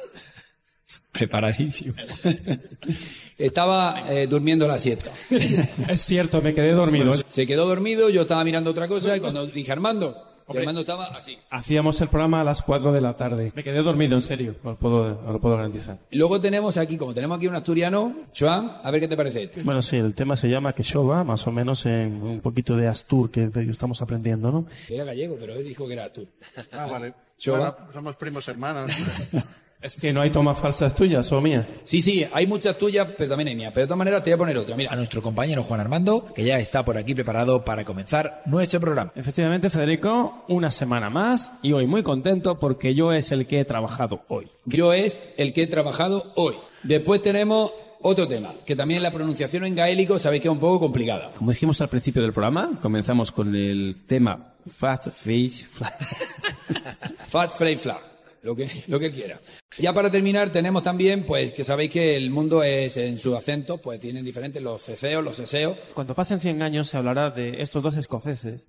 Preparadísimo. 1.13 1.95
Estaba 3.39 4.05
eh, 4.11 4.27
durmiendo 4.27 4.67
la 4.69 4.79
siesta. 4.79 5.11
Es 5.89 6.05
cierto, 6.05 6.41
me 6.43 6.55
quedé 6.55 6.73
dormido. 6.73 7.13
Se 7.27 7.47
quedó 7.47 7.67
dormido, 7.67 8.09
yo 8.11 8.23
estaba 8.23 8.45
mirando 8.45 8.71
otra 8.71 8.87
cosa 8.89 9.17
y 9.17 9.21
cuando 9.21 9.47
dije 9.47 9.73
Armando, 9.73 10.15
y 10.53 10.59
Armando 10.59 10.81
estaba 10.81 11.07
así. 11.07 11.39
Hacíamos 11.51 12.01
el 12.01 12.09
programa 12.09 12.41
a 12.41 12.45
las 12.45 12.63
4 12.63 12.93
de 12.93 13.01
la 13.01 13.17
tarde. 13.17 13.53
Me 13.55 13.65
quedé 13.65 13.83
dormido, 13.83 14.15
en 14.15 14.23
serio. 14.23 14.57
Os, 14.63 14.77
puedo, 14.77 15.21
os 15.27 15.33
lo 15.33 15.41
puedo 15.41 15.57
garantizar. 15.57 15.99
Luego 16.11 16.41
tenemos 16.41 16.77
aquí, 16.77 16.97
como 16.97 17.15
tenemos 17.15 17.39
aquí 17.39 17.47
un 17.47 17.55
asturiano, 17.55 18.15
Joan, 18.39 18.77
a 18.83 18.91
ver 18.91 19.01
qué 19.01 19.09
te 19.09 19.17
parece 19.17 19.45
esto. 19.45 19.61
bueno, 19.65 19.83
sí, 19.83 19.97
el 19.97 20.15
tema 20.15 20.37
se 20.37 20.49
llama 20.49 20.73
Quechova, 20.73 21.25
más 21.25 21.47
o 21.47 21.53
menos 21.53 21.87
en 21.87 22.23
un 22.23 22.41
poquito 22.41 22.77
de 22.77 22.89
Astur 22.89 23.31
que 23.31 23.51
estamos 23.69 24.03
aprendiendo, 24.03 24.51
¿no? 24.53 24.67
Era 24.89 25.05
gallego, 25.05 25.37
pero 25.39 25.55
él 25.55 25.65
dijo 25.65 25.87
que 25.87 25.95
era 25.95 26.13
tú. 26.13 26.29
Ah, 26.73 26.87
vale. 26.87 27.15
Bueno, 27.47 27.75
somos 27.95 28.17
primos 28.17 28.47
hermanos. 28.49 28.93
Es 29.83 29.97
que 29.97 30.13
no 30.13 30.21
hay 30.21 30.29
tomas 30.31 30.59
falsas 30.59 30.95
tuyas 30.95 31.33
o 31.33 31.41
mías. 31.41 31.67
Sí, 31.85 32.03
sí, 32.03 32.27
hay 32.35 32.47
muchas 32.47 32.77
tuyas, 32.77 33.09
pero 33.17 33.31
también 33.31 33.49
hay 33.49 33.57
mías. 33.57 33.73
Pero 33.73 33.85
de 33.85 33.89
todas 33.89 33.99
maneras 33.99 34.23
te 34.23 34.29
voy 34.31 34.35
a 34.35 34.39
poner 34.39 34.59
otra. 34.59 34.77
Mira, 34.77 34.93
A 34.93 34.97
nuestro 34.97 35.23
compañero 35.23 35.63
Juan 35.63 35.81
Armando, 35.81 36.27
que 36.35 36.45
ya 36.45 36.59
está 36.59 36.85
por 36.85 36.99
aquí 36.99 37.15
preparado 37.15 37.65
para 37.65 37.83
comenzar 37.85 38.43
nuestro 38.45 38.79
programa. 38.79 39.11
Efectivamente, 39.17 39.71
Federico, 39.71 40.45
una 40.49 40.71
semana 40.71 41.09
más 41.09 41.53
y 41.63 41.73
hoy 41.73 41.87
muy 41.87 42.03
contento 42.03 42.59
porque 42.59 42.95
yo 42.95 43.15
es 43.15 43.33
el 43.33 43.47
que 43.47 43.61
he 43.61 43.65
trabajado 43.65 44.23
hoy. 44.29 44.51
yo 44.67 44.93
es 44.93 45.23
el 45.39 45.55
que 45.55 45.63
he 45.63 45.67
trabajado 45.67 46.33
hoy. 46.37 46.57
Después 46.83 47.23
tenemos 47.23 47.73
otro 48.03 48.29
tema, 48.29 48.55
que 48.67 48.77
también 48.77 49.03
la 49.03 49.11
pronunciación 49.13 49.65
en 49.65 49.75
gaélico 49.75 50.19
sabéis 50.19 50.43
que 50.43 50.49
es 50.49 50.53
un 50.53 50.61
poco 50.61 50.79
complicada. 50.81 51.31
Como 51.39 51.53
dijimos 51.53 51.81
al 51.81 51.89
principio 51.89 52.21
del 52.21 52.35
programa, 52.35 52.79
comenzamos 52.83 53.33
con 53.33 53.55
el 53.55 53.97
tema 54.07 54.53
Fat 54.71 55.11
Fish. 55.11 55.67
Fat 57.29 57.51
Flay 57.51 57.77
Flag. 57.77 58.10
Lo 58.43 58.57
que, 58.57 58.69
lo 58.89 58.99
que 58.99 59.11
quiera. 59.11 59.41
Ya 59.79 59.93
para 59.93 60.11
terminar, 60.11 60.51
tenemos 60.51 60.83
también, 60.83 61.25
pues, 61.27 61.53
que 61.53 61.65
sabéis 61.65 61.91
que 61.91 62.17
el 62.17 62.31
mundo 62.31 62.63
es 62.63 62.97
en 62.97 63.19
sus 63.19 63.37
acentos, 63.37 63.81
pues 63.81 64.01
tienen 64.01 64.25
diferentes 64.25 64.63
los 64.63 64.83
ceceos, 64.83 65.23
los 65.23 65.39
eseos. 65.39 65.77
Cuando 65.95 66.15
pasen 66.15 66.41
100 66.41 66.63
años 66.63 66.89
se 66.89 66.97
hablará 66.97 67.31
de 67.31 67.63
estos 67.63 67.83
dos 67.83 67.97
escoceses. 67.97 68.69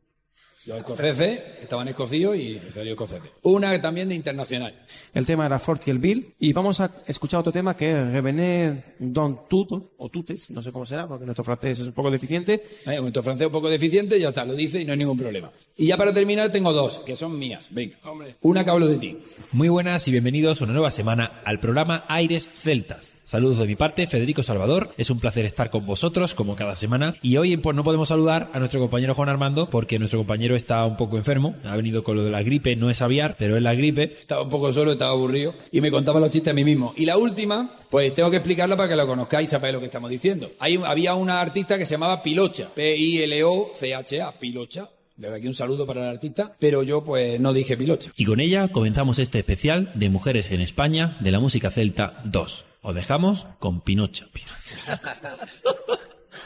Los 0.67 0.77
escoceses 0.77 1.39
estaban 1.59 1.87
escocidos 1.87 2.37
y 2.37 2.61
salió 2.71 2.91
escocés. 2.91 3.19
Una 3.41 3.81
también 3.81 4.09
de 4.09 4.15
internacional. 4.15 4.75
El 5.11 5.25
tema 5.25 5.47
era 5.47 5.57
Fort 5.57 5.87
y 5.87 5.91
el 5.91 5.97
Bill. 5.97 6.35
Y 6.39 6.53
vamos 6.53 6.79
a 6.79 6.91
escuchar 7.07 7.39
otro 7.39 7.51
tema 7.51 7.75
que 7.75 7.91
es 7.91 8.11
Revené 8.11 8.83
Don 8.99 9.47
Tuto, 9.49 9.93
o 9.97 10.09
Tutes, 10.09 10.51
no 10.51 10.61
sé 10.61 10.71
cómo 10.71 10.85
será, 10.85 11.07
porque 11.07 11.25
nuestro 11.25 11.43
francés 11.43 11.79
es 11.79 11.87
un 11.87 11.93
poco 11.93 12.11
deficiente. 12.11 12.63
Eh, 12.85 13.01
Nuestro 13.01 13.23
francés 13.23 13.47
un 13.47 13.53
poco 13.53 13.69
deficiente, 13.69 14.19
ya 14.19 14.29
está, 14.29 14.45
lo 14.45 14.53
dice 14.53 14.79
y 14.79 14.85
no 14.85 14.91
hay 14.91 14.99
ningún 14.99 15.17
problema. 15.17 15.51
Y 15.75 15.87
ya 15.87 15.97
para 15.97 16.13
terminar 16.13 16.51
tengo 16.51 16.71
dos, 16.73 16.99
que 16.99 17.15
son 17.15 17.39
mías. 17.39 17.69
Venga, 17.71 17.97
una 18.41 18.63
que 18.63 18.69
hablo 18.69 18.85
de 18.85 18.97
ti. 18.97 19.17
Muy 19.53 19.69
buenas 19.69 20.07
y 20.07 20.11
bienvenidos 20.11 20.61
una 20.61 20.73
nueva 20.73 20.91
semana 20.91 21.41
al 21.43 21.59
programa 21.59 22.05
Aires 22.07 22.49
Celtas. 22.53 23.13
Saludos 23.31 23.59
de 23.59 23.65
mi 23.65 23.77
parte, 23.77 24.05
Federico 24.07 24.43
Salvador. 24.43 24.93
Es 24.97 25.09
un 25.09 25.21
placer 25.21 25.45
estar 25.45 25.69
con 25.69 25.85
vosotros, 25.85 26.35
como 26.35 26.57
cada 26.57 26.75
semana. 26.75 27.15
Y 27.21 27.37
hoy 27.37 27.55
pues, 27.55 27.73
no 27.77 27.81
podemos 27.81 28.09
saludar 28.09 28.49
a 28.51 28.59
nuestro 28.59 28.81
compañero 28.81 29.13
Juan 29.13 29.29
Armando, 29.29 29.69
porque 29.69 29.97
nuestro 29.99 30.19
compañero 30.19 30.50
está 30.55 30.85
un 30.85 30.97
poco 30.97 31.17
enfermo. 31.17 31.55
Ha 31.63 31.75
venido 31.75 32.03
con 32.03 32.15
lo 32.15 32.23
de 32.23 32.31
la 32.31 32.43
gripe, 32.43 32.75
no 32.75 32.89
es 32.89 33.01
aviar, 33.01 33.35
pero 33.37 33.57
es 33.57 33.63
la 33.63 33.73
gripe. 33.73 34.03
Estaba 34.03 34.43
un 34.43 34.49
poco 34.49 34.71
solo, 34.73 34.93
estaba 34.93 35.11
aburrido 35.11 35.53
y 35.71 35.81
me 35.81 35.91
contaba 35.91 36.19
los 36.19 36.31
chistes 36.31 36.51
a 36.51 36.53
mí 36.53 36.63
mismo. 36.63 36.93
Y 36.97 37.05
la 37.05 37.17
última, 37.17 37.77
pues 37.89 38.13
tengo 38.13 38.29
que 38.29 38.37
explicarla 38.37 38.77
para 38.77 38.89
que 38.89 38.95
lo 38.95 39.07
conozcáis 39.07 39.49
y 39.49 39.51
sepáis 39.51 39.73
lo 39.73 39.79
que 39.79 39.85
estamos 39.85 40.09
diciendo. 40.09 40.51
Hay, 40.59 40.79
había 40.83 41.15
una 41.15 41.39
artista 41.39 41.77
que 41.77 41.85
se 41.85 41.95
llamaba 41.95 42.21
Pilocha, 42.21 42.69
P-I-L-O-C-H-A, 42.73 44.39
Pilocha. 44.39 44.89
Desde 45.15 45.35
aquí 45.35 45.47
un 45.47 45.53
saludo 45.53 45.85
para 45.85 46.01
el 46.01 46.09
artista, 46.09 46.55
pero 46.57 46.83
yo 46.83 47.03
pues 47.03 47.39
no 47.39 47.53
dije 47.53 47.77
Pilocha. 47.77 48.11
Y 48.15 48.25
con 48.25 48.39
ella 48.39 48.69
comenzamos 48.69 49.19
este 49.19 49.39
especial 49.39 49.91
de 49.93 50.09
Mujeres 50.09 50.51
en 50.51 50.61
España 50.61 51.17
de 51.19 51.31
la 51.31 51.39
música 51.39 51.69
celta 51.69 52.21
2. 52.25 52.65
Os 52.83 52.95
dejamos 52.95 53.45
con 53.59 53.81
Pinocha. 53.81 54.27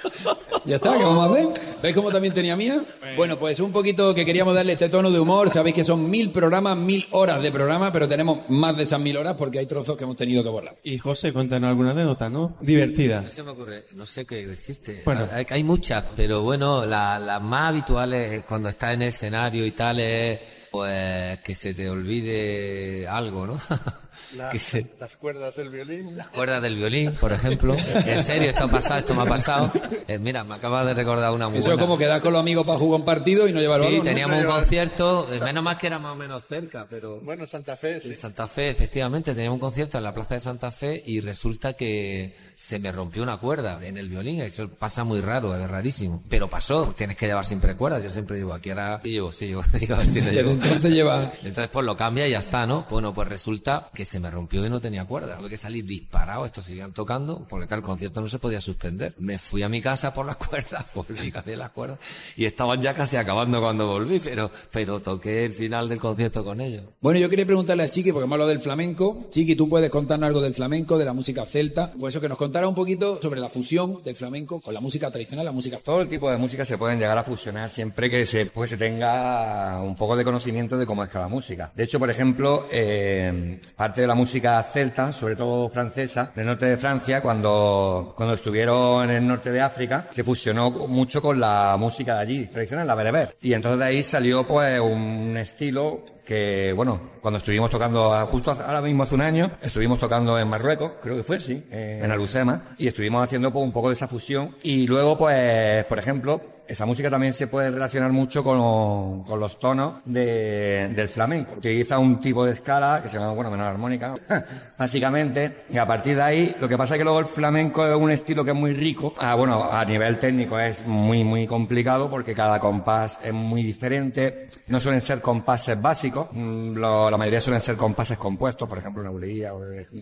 Ya 0.65 0.77
está, 0.77 0.97
¿qué 0.97 1.03
vamos 1.03 1.29
a 1.29 1.31
hacer? 1.31 1.47
¿Veis 1.83 1.93
cómo 1.95 2.11
también 2.11 2.33
tenía 2.33 2.55
mía? 2.55 2.83
Bueno, 3.15 3.37
pues 3.37 3.59
un 3.59 3.71
poquito 3.71 4.15
que 4.15 4.25
queríamos 4.25 4.55
darle 4.55 4.73
este 4.73 4.89
tono 4.89 5.11
de 5.11 5.19
humor. 5.19 5.51
Sabéis 5.51 5.75
que 5.75 5.83
son 5.83 6.09
mil 6.09 6.31
programas, 6.31 6.75
mil 6.75 7.05
horas 7.11 7.39
de 7.43 7.51
programa, 7.51 7.91
pero 7.91 8.07
tenemos 8.07 8.39
más 8.49 8.75
de 8.75 8.81
esas 8.81 8.99
mil 8.99 9.15
horas 9.15 9.35
porque 9.37 9.59
hay 9.59 9.67
trozos 9.67 9.95
que 9.95 10.05
hemos 10.05 10.15
tenido 10.15 10.41
que 10.41 10.49
borrar. 10.49 10.75
Y 10.83 10.97
José, 10.97 11.31
cuéntanos 11.33 11.69
alguna 11.69 11.91
anécdota, 11.91 12.29
¿no? 12.31 12.57
Divertida. 12.61 13.21
No 13.21 13.29
se 13.29 13.43
me 13.43 13.51
ocurre, 13.51 13.83
no 13.93 14.07
sé 14.07 14.25
qué 14.25 14.47
decirte. 14.47 15.03
Bueno. 15.05 15.27
Hay, 15.31 15.45
hay 15.47 15.63
muchas, 15.63 16.03
pero 16.15 16.41
bueno, 16.41 16.83
la- 16.83 17.19
las 17.19 17.41
más 17.43 17.69
habituales 17.69 18.43
cuando 18.47 18.69
estás 18.69 18.95
en 18.95 19.03
el 19.03 19.09
escenario 19.09 19.63
y 19.67 19.71
tal 19.71 19.99
es 19.99 20.39
pues 20.75 21.39
que 21.39 21.55
se 21.55 21.73
te 21.73 21.89
olvide 21.89 23.07
algo, 23.07 23.47
¿no? 23.47 23.57
que 24.51 24.59
se, 24.59 24.91
Las 24.99 25.15
cuerdas 25.15 25.55
del 25.55 25.69
violín. 25.69 26.17
las 26.17 26.27
cuerdas 26.29 26.61
del 26.61 26.75
violín, 26.75 27.13
por 27.13 27.31
ejemplo. 27.31 27.75
En 28.05 28.23
serio, 28.23 28.49
esto 28.49 28.65
ha 28.65 28.67
pasado, 28.67 28.99
esto 28.99 29.13
me 29.13 29.21
ha 29.21 29.25
pasado. 29.25 29.71
Eh, 30.07 30.19
mira, 30.19 30.43
me 30.43 30.55
acaba 30.55 30.83
de 30.85 30.93
recordar 30.93 31.31
una 31.31 31.49
muy 31.49 31.59
Eso 31.59 31.73
es 31.73 31.79
como 31.79 31.97
quedar 31.97 32.21
con 32.21 32.33
los 32.33 32.39
amigos 32.41 32.65
para 32.67 32.77
jugar 32.77 32.99
un 32.99 33.05
partido 33.05 33.47
y 33.47 33.53
no 33.53 33.59
llevar 33.59 33.79
Sí, 33.79 33.85
balón, 33.85 33.97
¿no? 33.99 34.03
teníamos 34.03 34.37
un 34.37 34.45
concierto, 34.45 35.27
eh, 35.31 35.39
menos 35.43 35.63
mal 35.63 35.77
que 35.77 35.87
era 35.87 35.99
más 35.99 36.11
o 36.13 36.15
menos 36.15 36.43
cerca, 36.47 36.87
pero... 36.89 37.19
Bueno, 37.21 37.47
Santa 37.47 37.75
Fe, 37.77 38.01
sí. 38.01 38.09
En 38.09 38.17
Santa 38.17 38.47
Fe, 38.47 38.69
efectivamente, 38.69 39.33
teníamos 39.33 39.55
un 39.55 39.61
concierto 39.61 39.97
en 39.97 40.03
la 40.03 40.13
plaza 40.13 40.35
de 40.35 40.39
Santa 40.41 40.71
Fe 40.71 41.01
y 41.05 41.21
resulta 41.21 41.73
que 41.73 42.35
se 42.55 42.79
me 42.79 42.91
rompió 42.91 43.23
una 43.23 43.37
cuerda 43.37 43.79
en 43.81 43.97
el 43.97 44.09
violín. 44.09 44.41
Eso 44.41 44.69
pasa 44.69 45.03
muy 45.03 45.21
raro, 45.21 45.55
es 45.55 45.69
rarísimo. 45.69 46.23
Pero 46.29 46.49
pasó, 46.49 46.93
tienes 46.97 47.15
que 47.17 47.27
llevar 47.27 47.45
siempre 47.45 47.75
cuerdas. 47.75 48.03
Yo 48.03 48.09
siempre 48.09 48.37
digo, 48.37 48.53
aquí 48.53 48.69
ahora 48.69 49.01
sí 49.03 49.11
llevo, 49.11 49.31
sí 49.31 49.47
llevo, 49.47 49.63
digo, 49.79 49.95
a 49.95 49.99
ver 49.99 50.07
si 50.07 50.21
le 50.21 50.31
Desde 50.31 50.43
llevo. 50.43 50.51
entonces 50.75 50.91
lleva... 50.91 51.31
Entonces, 51.43 51.69
pues 51.69 51.85
lo 51.85 51.95
cambia 51.95 52.27
y 52.27 52.31
ya 52.31 52.39
está, 52.39 52.65
¿no? 52.65 52.85
Bueno, 52.89 53.13
pues 53.13 53.27
resulta 53.27 53.87
que 53.93 54.05
se 54.05 54.19
me 54.19 54.31
rompió 54.31 54.65
y 54.65 54.69
no 54.69 54.81
tenía 54.81 55.05
cuerda. 55.05 55.37
Tuve 55.37 55.49
que 55.49 55.57
salir 55.57 55.85
disparado, 55.85 56.45
estos 56.45 56.65
seguían 56.65 56.93
tocando, 56.93 57.45
porque 57.47 57.67
claro, 57.67 57.81
el 57.81 57.85
concierto 57.85 58.21
no 58.21 58.27
se 58.27 58.39
podía 58.39 58.61
suspender. 58.61 59.13
Me 59.19 59.37
fui 59.37 59.63
a 59.63 59.69
mi 59.69 59.81
casa 59.81 60.13
por 60.13 60.25
las 60.25 60.37
cuerdas, 60.47 60.85
volví, 60.93 61.31
cambié 61.31 61.55
las 61.55 61.69
cuerdas, 61.69 61.99
y 62.35 62.45
estaban 62.45 62.81
ya 62.81 62.93
casi 62.93 63.17
acabando 63.17 63.61
cuando 63.61 63.87
volví, 63.87 64.19
pero, 64.19 64.51
pero 64.71 64.99
toqué 64.99 65.45
el 65.45 65.53
final 65.53 65.89
del 65.89 65.99
concierto 65.99 66.43
con 66.43 66.61
ellos. 66.61 66.83
Bueno, 67.01 67.19
yo 67.19 67.29
quería 67.29 67.45
preguntarle 67.45 67.83
a 67.83 67.87
Chiqui, 67.87 68.11
porque 68.11 68.25
hemos 68.25 68.35
hablado 68.35 68.49
del 68.49 68.59
flamenco. 68.59 69.27
Chiqui, 69.29 69.55
tú 69.55 69.69
puedes 69.69 69.89
contarnos 69.89 70.27
algo 70.27 70.41
del 70.41 70.53
flamenco, 70.53 70.97
de 70.97 71.05
la 71.05 71.13
música 71.13 71.45
celta. 71.45 71.91
Pues 71.99 72.13
eso, 72.13 72.21
que 72.21 72.29
nos 72.29 72.37
contara 72.37 72.67
un 72.67 72.75
poquito 72.75 73.19
sobre 73.21 73.39
la 73.39 73.49
fusión 73.49 74.03
del 74.03 74.15
flamenco 74.15 74.61
con 74.61 74.73
la 74.73 74.81
música 74.81 75.11
tradicional, 75.11 75.45
la 75.45 75.51
música 75.51 75.77
Todo 75.83 76.01
el 76.01 76.07
tipo 76.07 76.31
de 76.31 76.37
música 76.37 76.65
se 76.65 76.77
pueden 76.77 76.99
llegar 76.99 77.17
a 77.17 77.23
fusionar 77.23 77.69
siempre 77.69 78.09
que 78.09 78.25
se, 78.25 78.45
pues, 78.45 78.69
se 78.69 78.77
tenga 78.77 79.81
un 79.81 79.95
poco 79.95 80.15
de 80.15 80.23
conocimiento 80.23 80.44
de 80.51 80.85
cómo 80.85 81.03
es 81.03 81.09
cada 81.09 81.27
música. 81.27 81.71
De 81.75 81.83
hecho, 81.83 81.99
por 81.99 82.09
ejemplo, 82.09 82.67
eh, 82.71 83.59
parte 83.75 84.01
de 84.01 84.07
la 84.07 84.15
música 84.15 84.61
celta, 84.63 85.11
sobre 85.11 85.35
todo 85.35 85.69
francesa, 85.69 86.31
del 86.35 86.45
norte 86.45 86.65
de 86.67 86.77
Francia, 86.77 87.21
cuando, 87.21 88.13
cuando 88.15 88.35
estuvieron 88.35 89.09
en 89.09 89.15
el 89.17 89.27
norte 89.27 89.51
de 89.51 89.61
África, 89.61 90.07
se 90.11 90.23
fusionó 90.23 90.69
mucho 90.71 91.21
con 91.21 91.39
la 91.39 91.75
música 91.79 92.15
de 92.15 92.21
allí, 92.21 92.45
tradicional, 92.45 92.87
la 92.87 92.95
bereber. 92.95 93.35
Y 93.41 93.53
entonces 93.53 93.79
de 93.79 93.85
ahí 93.85 94.03
salió 94.03 94.45
pues 94.47 94.79
un 94.79 95.35
estilo 95.37 96.03
que, 96.23 96.73
bueno, 96.75 97.11
cuando 97.21 97.37
estuvimos 97.37 97.69
tocando, 97.69 98.13
a- 98.13 98.25
justo 98.25 98.51
ahora 98.51 98.81
mismo 98.81 99.03
hace 99.03 99.15
un 99.15 99.21
año, 99.21 99.51
estuvimos 99.61 99.99
tocando 99.99 100.37
en 100.39 100.47
Marruecos, 100.47 100.93
creo 101.01 101.15
que 101.17 101.23
fue, 101.23 101.39
sí, 101.39 101.63
eh, 101.71 102.01
en 102.03 102.11
Alucema, 102.11 102.75
y 102.77 102.87
estuvimos 102.87 103.23
haciendo 103.23 103.51
pues, 103.51 103.63
un 103.63 103.71
poco 103.71 103.89
de 103.89 103.93
esa 103.95 104.07
fusión. 104.07 104.55
Y 104.63 104.87
luego, 104.87 105.17
pues, 105.17 105.85
por 105.85 105.99
ejemplo, 105.99 106.41
esa 106.67 106.85
música 106.85 107.09
también 107.09 107.33
se 107.33 107.47
puede 107.47 107.71
relacionar 107.71 108.11
mucho 108.11 108.43
con, 108.43 109.23
con 109.23 109.39
los 109.39 109.59
tonos 109.59 109.95
de- 110.05 110.89
del 110.95 111.09
flamenco. 111.09 111.53
Utiliza 111.57 111.99
un 111.99 112.19
tipo 112.21 112.45
de 112.45 112.53
escala 112.53 113.01
que 113.03 113.09
se 113.09 113.17
llama, 113.17 113.33
bueno, 113.33 113.51
menor 113.51 113.67
armónica, 113.67 114.15
básicamente, 114.77 115.65
y 115.69 115.77
a 115.77 115.85
partir 115.87 116.15
de 116.15 116.21
ahí, 116.21 116.55
lo 116.59 116.67
que 116.69 116.77
pasa 116.77 116.95
es 116.95 116.99
que 116.99 117.03
luego 117.03 117.19
el 117.19 117.25
flamenco 117.25 117.85
es 117.85 117.95
un 117.95 118.11
estilo 118.11 118.43
que 118.43 118.51
es 118.51 118.57
muy 118.57 118.73
rico. 118.73 119.13
Ah, 119.17 119.35
bueno, 119.35 119.69
a 119.71 119.83
nivel 119.85 120.19
técnico 120.19 120.59
es 120.59 120.85
muy, 120.85 121.23
muy 121.23 121.47
complicado 121.47 122.09
porque 122.09 122.33
cada 122.33 122.59
compás 122.59 123.17
es 123.23 123.33
muy 123.33 123.63
diferente. 123.63 124.49
No 124.67 124.79
suelen 124.79 125.01
ser 125.01 125.21
compases 125.21 125.81
básicos, 125.81 126.27
mm, 126.31 126.77
la 126.77 127.17
mayoría 127.17 127.41
suelen 127.41 127.61
ser 127.61 127.75
compases 127.77 128.17
compuestos, 128.17 128.67
por 128.67 128.77
ejemplo, 128.77 129.01
una 129.01 129.11
bulería 129.11 129.53
o 129.53 129.61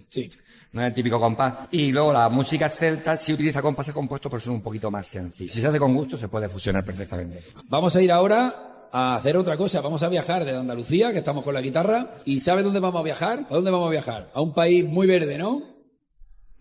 Sí. 0.10 0.30
No 0.74 0.82
es 0.82 0.88
el 0.88 0.94
típico 0.94 1.20
compás. 1.20 1.54
Y 1.72 1.92
luego 1.92 2.12
la 2.12 2.30
música 2.30 2.68
celta 2.70 3.16
sí 3.16 3.32
utiliza 3.32 3.62
compases 3.62 3.94
compuestos, 3.94 4.30
pero 4.30 4.42
son 4.42 4.54
un 4.56 4.62
poquito 4.62 4.90
más 4.90 5.06
sencillos. 5.08 5.52
Si 5.52 5.62
se 5.62 5.68
hace 5.68 5.80
con 5.80 5.94
gusto, 5.94 6.18
se 6.18 6.28
puede 6.28 6.50
fusionar 6.50 6.84
perfectamente. 6.84 7.42
Vamos 7.70 7.96
a 7.96 8.02
ir 8.02 8.12
ahora 8.12 8.90
a 8.92 9.16
hacer 9.16 9.38
otra 9.38 9.56
cosa. 9.56 9.82
Vamos 9.82 10.02
a 10.02 10.10
viajar 10.10 10.44
desde 10.44 10.58
Andalucía, 10.58 11.12
que 11.12 11.20
estamos 11.20 11.44
con 11.44 11.54
la 11.54 11.62
guitarra. 11.62 12.16
¿Y 12.26 12.40
sabes 12.40 12.64
dónde 12.66 12.80
vamos 12.80 13.00
a 13.00 13.04
viajar? 13.04 13.46
¿A 13.50 13.54
dónde 13.54 13.70
vamos 13.70 13.88
a 13.88 13.92
viajar? 13.92 14.32
A 14.34 14.42
un 14.42 14.54
país 14.54 14.84
muy 14.84 15.06
verde, 15.06 15.38
¿no? 15.38 15.62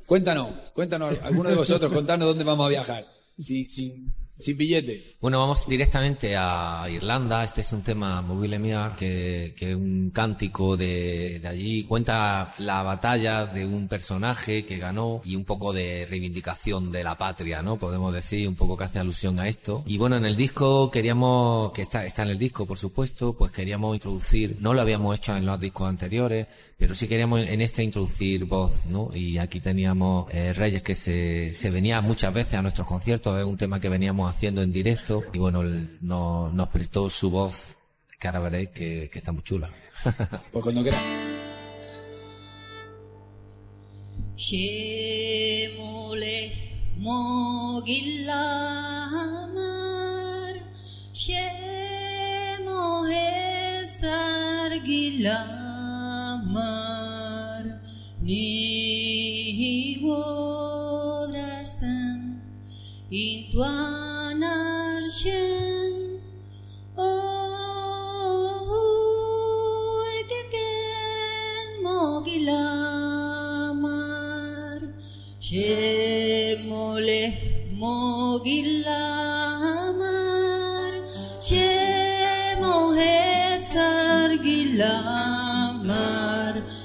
Cuéntanos, 0.06 0.50
cuéntanos, 0.74 1.18
alguno 1.22 1.48
de 1.48 1.56
vosotros, 1.56 1.90
contadnos 1.90 2.28
dónde 2.28 2.44
vamos 2.44 2.66
a 2.66 2.68
viajar. 2.68 3.06
Sí, 3.38 3.66
sin, 3.70 4.12
sin 4.42 4.56
billete. 4.56 5.14
Bueno, 5.20 5.38
vamos 5.38 5.66
directamente 5.68 6.34
a 6.36 6.86
Irlanda. 6.90 7.44
Este 7.44 7.60
es 7.60 7.72
un 7.72 7.82
tema 7.82 8.20
Mobile 8.22 8.58
Mia, 8.58 8.94
que, 8.96 9.54
que 9.56 9.74
un 9.74 10.10
cántico 10.10 10.76
de, 10.76 11.38
de 11.38 11.48
allí. 11.48 11.84
Cuenta 11.84 12.52
la 12.58 12.82
batalla 12.82 13.46
de 13.46 13.64
un 13.64 13.86
personaje 13.88 14.64
que 14.64 14.78
ganó 14.78 15.22
y 15.24 15.36
un 15.36 15.44
poco 15.44 15.72
de 15.72 16.06
reivindicación 16.08 16.90
de 16.90 17.04
la 17.04 17.16
patria, 17.16 17.62
¿no? 17.62 17.78
Podemos 17.78 18.12
decir, 18.12 18.48
un 18.48 18.56
poco 18.56 18.76
que 18.76 18.84
hace 18.84 18.98
alusión 18.98 19.38
a 19.38 19.48
esto. 19.48 19.84
Y 19.86 19.96
bueno, 19.96 20.16
en 20.16 20.24
el 20.24 20.36
disco 20.36 20.90
queríamos, 20.90 21.72
que 21.72 21.82
está, 21.82 22.04
está 22.04 22.22
en 22.22 22.30
el 22.30 22.38
disco, 22.38 22.66
por 22.66 22.78
supuesto, 22.78 23.34
pues 23.34 23.52
queríamos 23.52 23.94
introducir, 23.94 24.56
no 24.60 24.74
lo 24.74 24.80
habíamos 24.80 25.16
hecho 25.16 25.36
en 25.36 25.46
los 25.46 25.60
discos 25.60 25.88
anteriores, 25.88 26.48
pero 26.82 26.94
sí 26.96 27.06
queríamos 27.06 27.48
en 27.48 27.60
este 27.60 27.84
introducir 27.84 28.44
voz, 28.44 28.86
¿no? 28.86 29.08
Y 29.14 29.38
aquí 29.38 29.60
teníamos 29.60 30.26
eh, 30.34 30.52
Reyes 30.52 30.82
que 30.82 30.96
se, 30.96 31.54
se 31.54 31.70
venía 31.70 32.00
muchas 32.00 32.34
veces 32.34 32.54
a 32.54 32.62
nuestros 32.62 32.88
conciertos, 32.88 33.38
es 33.38 33.44
un 33.46 33.56
tema 33.56 33.78
que 33.80 33.88
veníamos 33.88 34.28
haciendo 34.28 34.62
en 34.62 34.72
directo 34.72 35.22
y 35.32 35.38
bueno, 35.38 35.62
no- 36.00 36.50
nos 36.50 36.68
prestó 36.70 37.08
su 37.08 37.30
voz, 37.30 37.76
que 38.18 38.26
ahora 38.26 38.40
veréis 38.40 38.70
que, 38.70 39.08
que 39.12 39.18
está 39.20 39.30
muy 39.30 39.42
chula. 39.44 39.70
Pues 40.52 40.62
cuando 40.64 40.82
quieras. 40.82 41.00
Shemole 45.22 46.52
mogilamar 46.96 48.32
Shemohe 51.12 51.46
sargilamar 53.86 55.61
Ni 58.22 59.98
wodrarsen 60.02 61.40
Intuanar 63.10 65.02
shen. 65.18 65.92
Oh, 66.96 68.68
ekeken 70.20 71.68
mogilamar 71.84 73.20
Shemolech 75.46 77.42
mogilamar 77.80 79.42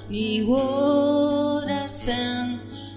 Shemohesar 0.08 0.10
gilamar 0.10 0.10
Ni 0.10 0.42
wodrarsen 0.48 2.48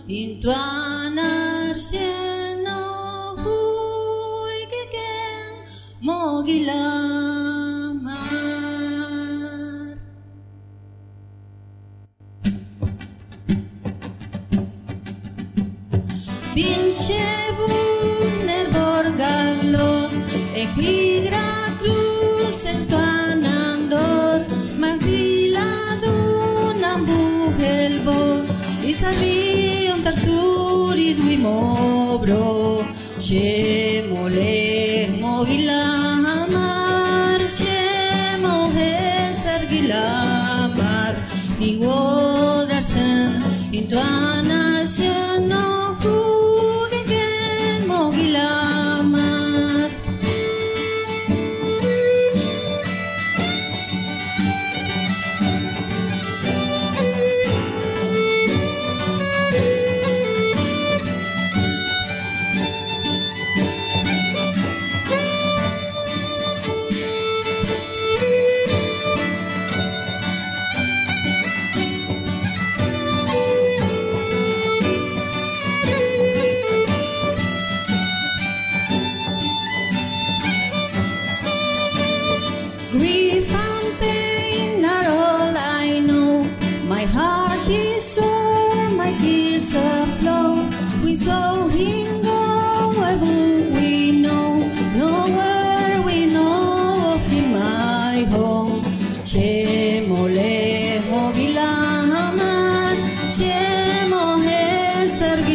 Intuanar 0.08 1.74
shen 1.74 2.66
Oh, 2.68 4.46
ekeken 4.62 5.52
mogilamar 6.00 6.99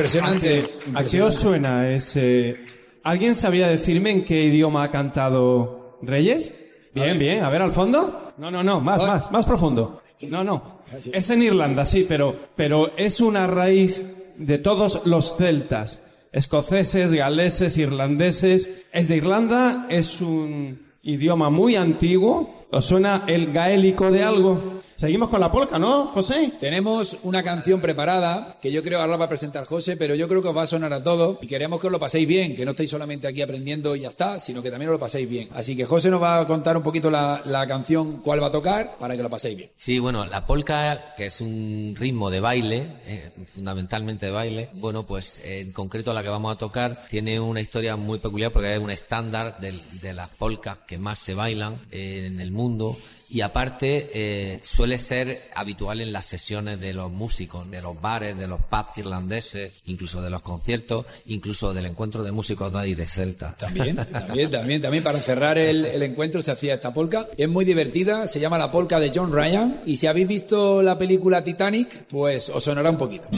Impresionante. 0.07 0.59
¿A 0.59 0.93
qué, 0.93 0.99
a 0.99 1.05
qué 1.05 1.23
os 1.23 1.35
suena 1.35 1.91
ese...? 1.91 2.65
¿Alguien 3.03 3.35
sabría 3.35 3.69
decirme 3.69 4.11
en 4.11 4.25
qué 4.25 4.45
idioma 4.45 4.83
ha 4.83 4.91
cantado 4.91 5.99
Reyes? 6.03 6.53
Bien, 6.93 7.19
bien. 7.19 7.45
A 7.45 7.51
ver, 7.51 7.63
al 7.63 7.73
fondo. 7.73 8.33
No, 8.37 8.51
no, 8.51 8.65
no. 8.65 8.81
Más, 8.81 9.03
más, 9.03 9.31
más 9.31 9.47
profundo. 9.47 10.03
No, 10.23 10.43
no. 10.43 10.81
Es 11.13 11.31
en 11.31 11.43
Irlanda, 11.43 11.85
sí, 11.85 12.05
pero, 12.09 12.35
pero 12.57 12.97
es 12.97 13.21
una 13.21 13.47
raíz 13.47 14.03
de 14.37 14.59
todos 14.59 15.03
los 15.05 15.37
celtas. 15.37 16.01
Escoceses, 16.33 17.13
galeses, 17.13 17.79
irlandeses. 17.79 18.73
Es 18.93 19.09
de 19.09 19.17
Irlanda, 19.17 19.87
es 19.89 20.21
un 20.21 20.87
idioma 21.03 21.51
muy 21.51 21.77
antiguo. 21.77 22.56
¿Os 22.71 22.85
suena 22.85 23.25
el 23.29 23.53
gaélico 23.53 24.11
de 24.11 24.23
algo? 24.23 24.81
Seguimos 24.97 25.29
con 25.29 25.41
la 25.41 25.53
polca, 25.53 25.79
¿no, 25.79 26.07
José? 26.07 26.55
Tenemos 26.59 27.19
una 27.23 27.43
canción 27.43 27.83
preparada 27.83 28.59
que 28.63 28.73
yo 28.73 28.83
creo 28.83 29.01
ahora 29.01 29.19
va 29.19 29.27
a 29.27 29.29
presentar 29.29 29.67
José, 29.67 29.97
pero 29.97 30.15
yo 30.15 30.27
creo 30.27 30.41
que 30.41 30.49
os 30.49 30.57
va 30.57 30.63
a 30.63 30.67
sonar 30.67 30.93
a 30.95 31.03
todos 31.03 31.39
y 31.43 31.47
queremos 31.47 31.81
que 31.81 31.89
os 31.89 31.93
lo 31.93 32.01
paséis 32.01 32.27
bien, 32.27 32.57
que 32.57 32.65
no 32.65 32.71
estéis 32.71 32.91
solamente 32.91 33.29
aquí 33.29 33.43
aprendiendo 33.43 33.95
y 33.95 34.01
ya 34.01 34.09
está, 34.09 34.39
sino 34.39 34.63
que 34.63 34.71
también 34.71 34.89
os 34.89 34.95
lo 34.95 34.99
paséis 34.99 35.29
bien. 35.29 35.49
Así 35.53 35.77
que 35.77 35.85
José 35.85 36.11
nos 36.11 36.23
va 36.23 36.41
a 36.41 36.47
contar 36.47 36.79
un 36.79 36.83
poquito 36.83 37.11
la, 37.11 37.43
la 37.45 37.67
canción, 37.67 38.23
cuál 38.23 38.43
va 38.43 38.47
a 38.47 38.51
tocar, 38.51 38.97
para 38.99 39.17
que 39.17 39.23
lo 39.23 39.29
paséis 39.29 39.57
bien. 39.59 39.71
Sí, 39.77 39.99
bueno, 39.99 40.25
la 40.25 40.47
polka, 40.47 41.15
que 41.15 41.27
es 41.27 41.43
un 41.43 41.95
ritmo 41.97 42.31
de 42.31 42.41
baile, 42.41 42.97
eh, 43.05 43.33
fundamentalmente 43.47 44.27
de 44.27 44.33
baile, 44.33 44.71
bueno, 44.73 45.05
pues 45.05 45.41
eh, 45.45 45.61
en 45.61 45.73
concreto 45.73 46.15
la 46.15 46.23
que 46.23 46.31
vamos 46.31 46.55
a 46.55 46.59
tocar 46.59 47.05
tiene 47.11 47.39
una 47.39 47.61
historia 47.61 47.97
muy 47.97 48.19
peculiar 48.19 48.51
porque 48.51 48.75
es 48.75 48.81
un 48.81 48.91
estándar 48.91 49.61
de, 49.61 49.75
de 50.01 50.15
las 50.15 50.31
polcas 50.31 50.79
que 50.87 50.97
más 50.97 51.19
se 51.19 51.35
bailan 51.35 51.75
eh, 51.91 52.25
en 52.27 52.41
el 52.41 52.51
mundo 52.57 52.97
y 53.29 53.41
aparte 53.41 54.09
eh, 54.15 54.61
suele 54.63 54.99
ser 54.99 55.51
habitual 55.55 56.01
en 56.01 56.13
las 56.13 56.27
sesiones 56.27 56.81
de 56.81 56.93
los 56.93 57.11
músicos, 57.11 57.69
de 57.71 57.83
los 57.83 58.01
bares, 58.01 58.37
de 58.39 58.47
los 58.47 58.61
pubs 58.61 58.97
irlandeses, 58.97 59.73
incluso 59.87 60.23
de 60.23 60.31
los 60.31 60.43
conciertos, 60.43 61.07
incluso 61.27 61.75
del 61.75 61.87
encuentro 61.87 62.23
de 62.23 62.33
músicos 62.33 62.73
de 62.73 62.79
aire 62.79 63.07
celta. 63.07 63.57
También, 63.57 63.97
también, 64.13 64.51
también, 64.51 64.81
también 64.81 65.05
para 65.05 65.21
cerrar 65.21 65.59
el, 65.59 65.85
el 65.85 66.03
encuentro 66.03 66.43
se 66.43 66.53
hacía 66.53 66.75
esta 66.75 66.93
polka. 66.93 67.29
Es 67.37 67.49
muy 67.49 67.65
divertida, 67.65 68.27
se 68.27 68.41
llama 68.41 68.59
la 68.59 68.71
polka 68.71 69.01
de 69.01 69.11
John 69.15 69.33
Ryan 69.33 69.83
y 69.85 69.97
si 69.97 70.07
habéis 70.07 70.29
visto 70.29 70.83
la 70.83 70.97
película 70.97 71.43
Titanic, 71.43 72.07
pues 72.09 72.49
os 72.49 72.63
sonará 72.63 72.91
un 72.91 72.99
poquito. 72.99 73.29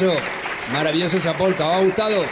Maravilloso, 0.00 0.20
maravilloso 0.72 1.16
esa 1.18 1.36
polka. 1.36 1.68
¿Os 1.68 1.74
ha 1.74 1.80
gustado? 1.84 2.24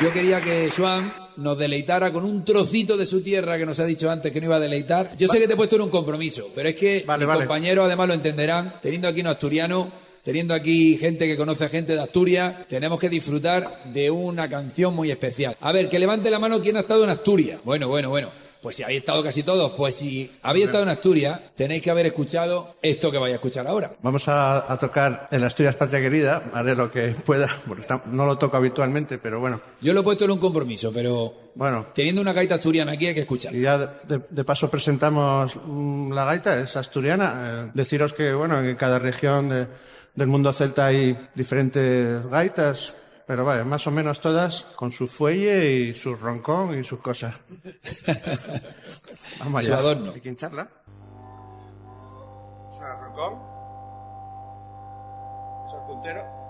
Yo 0.00 0.12
quería 0.12 0.40
que 0.40 0.70
Joan 0.76 1.12
nos 1.36 1.58
deleitara 1.58 2.12
con 2.12 2.24
un 2.24 2.44
trocito 2.44 2.96
de 2.96 3.06
su 3.06 3.22
tierra 3.22 3.58
que 3.58 3.66
nos 3.66 3.80
ha 3.80 3.84
dicho 3.84 4.10
antes 4.10 4.32
que 4.32 4.40
no 4.40 4.46
iba 4.46 4.56
a 4.56 4.60
deleitar. 4.60 5.16
Yo 5.16 5.26
sé 5.28 5.40
que 5.40 5.46
te 5.48 5.54
he 5.54 5.56
puesto 5.56 5.76
en 5.76 5.82
un 5.82 5.90
compromiso, 5.90 6.48
pero 6.54 6.68
es 6.68 6.76
que 6.76 7.02
Vale, 7.06 7.20
mis 7.24 7.28
vale. 7.28 7.40
compañeros 7.40 7.86
además 7.86 8.08
lo 8.08 8.14
entenderán, 8.14 8.74
teniendo 8.80 9.08
aquí 9.08 9.20
un 9.20 9.26
asturiano, 9.28 9.90
teniendo 10.22 10.54
aquí 10.54 10.96
gente 10.98 11.26
que 11.26 11.36
conoce 11.36 11.64
a 11.64 11.68
gente 11.68 11.94
de 11.94 12.00
Asturias, 12.00 12.68
tenemos 12.68 13.00
que 13.00 13.08
disfrutar 13.08 13.84
de 13.92 14.10
una 14.10 14.48
canción 14.48 14.94
muy 14.94 15.10
especial. 15.10 15.56
A 15.60 15.72
ver, 15.72 15.88
que 15.88 15.98
levante 15.98 16.30
la 16.30 16.38
mano 16.38 16.60
quien 16.60 16.76
ha 16.76 16.80
estado 16.80 17.02
en 17.04 17.10
Asturias. 17.10 17.60
Bueno, 17.64 17.88
bueno, 17.88 18.10
bueno. 18.10 18.28
Pues 18.62 18.76
si 18.76 18.84
habéis 18.84 19.00
estado 19.00 19.22
casi 19.24 19.42
todos, 19.42 19.72
pues 19.76 19.96
si 19.96 20.30
habéis 20.42 20.66
estado 20.66 20.84
en 20.84 20.90
Asturias, 20.90 21.40
tenéis 21.56 21.82
que 21.82 21.90
haber 21.90 22.06
escuchado 22.06 22.76
esto 22.80 23.10
que 23.10 23.18
vais 23.18 23.32
a 23.32 23.34
escuchar 23.34 23.66
ahora. 23.66 23.90
Vamos 24.02 24.28
a, 24.28 24.72
a 24.72 24.78
tocar 24.78 25.26
en 25.32 25.42
Asturias 25.42 25.74
Patria 25.74 26.00
Querida, 26.00 26.44
haré 26.54 26.76
lo 26.76 26.88
que 26.90 27.08
pueda, 27.26 27.48
porque 27.66 27.84
no 28.06 28.24
lo 28.24 28.38
toco 28.38 28.56
habitualmente, 28.56 29.18
pero 29.18 29.40
bueno. 29.40 29.60
Yo 29.80 29.92
lo 29.92 30.00
he 30.00 30.02
puesto 30.04 30.24
en 30.26 30.30
un 30.30 30.38
compromiso, 30.38 30.92
pero 30.92 31.34
Bueno, 31.56 31.86
teniendo 31.92 32.20
una 32.22 32.32
gaita 32.32 32.54
asturiana 32.54 32.92
aquí 32.92 33.06
hay 33.08 33.14
que 33.14 33.20
escuchar. 33.22 33.52
y 33.54 33.60
ya 33.62 33.76
de, 33.78 34.20
de 34.30 34.44
paso 34.44 34.70
presentamos 34.70 35.56
mm, 35.66 36.12
la 36.12 36.24
gaita, 36.24 36.60
es 36.60 36.76
asturiana. 36.76 37.34
Eh, 37.66 37.70
deciros 37.74 38.12
que, 38.12 38.32
bueno, 38.32 38.60
en 38.60 38.76
cada 38.76 38.98
región 39.00 39.48
de- 39.48 39.66
del 40.14 40.28
mundo 40.28 40.52
celta 40.52 40.86
hay 40.86 41.16
diferentes 41.34 42.24
gaitas, 42.30 42.94
pero 43.26 43.44
vale, 43.44 43.64
más 43.64 43.86
o 43.86 43.90
menos 43.90 44.20
todas 44.20 44.62
con 44.76 44.90
su 44.90 45.06
fuelle 45.06 45.70
y 45.70 45.94
su 45.94 46.14
roncón 46.14 46.78
y 46.78 46.84
sus 46.84 47.00
cosas. 47.00 47.36
Vamos 49.40 49.64
Su 49.64 49.72
allá. 49.72 49.78
adorno. 49.80 50.12
Hay 50.14 50.20
que 50.20 50.28
hincharla. 50.28 50.68
Suena 52.70 52.94
el 52.94 53.00
roncón. 53.00 53.32
Es 55.68 55.74
el 55.74 55.80
puntero. 55.86 56.41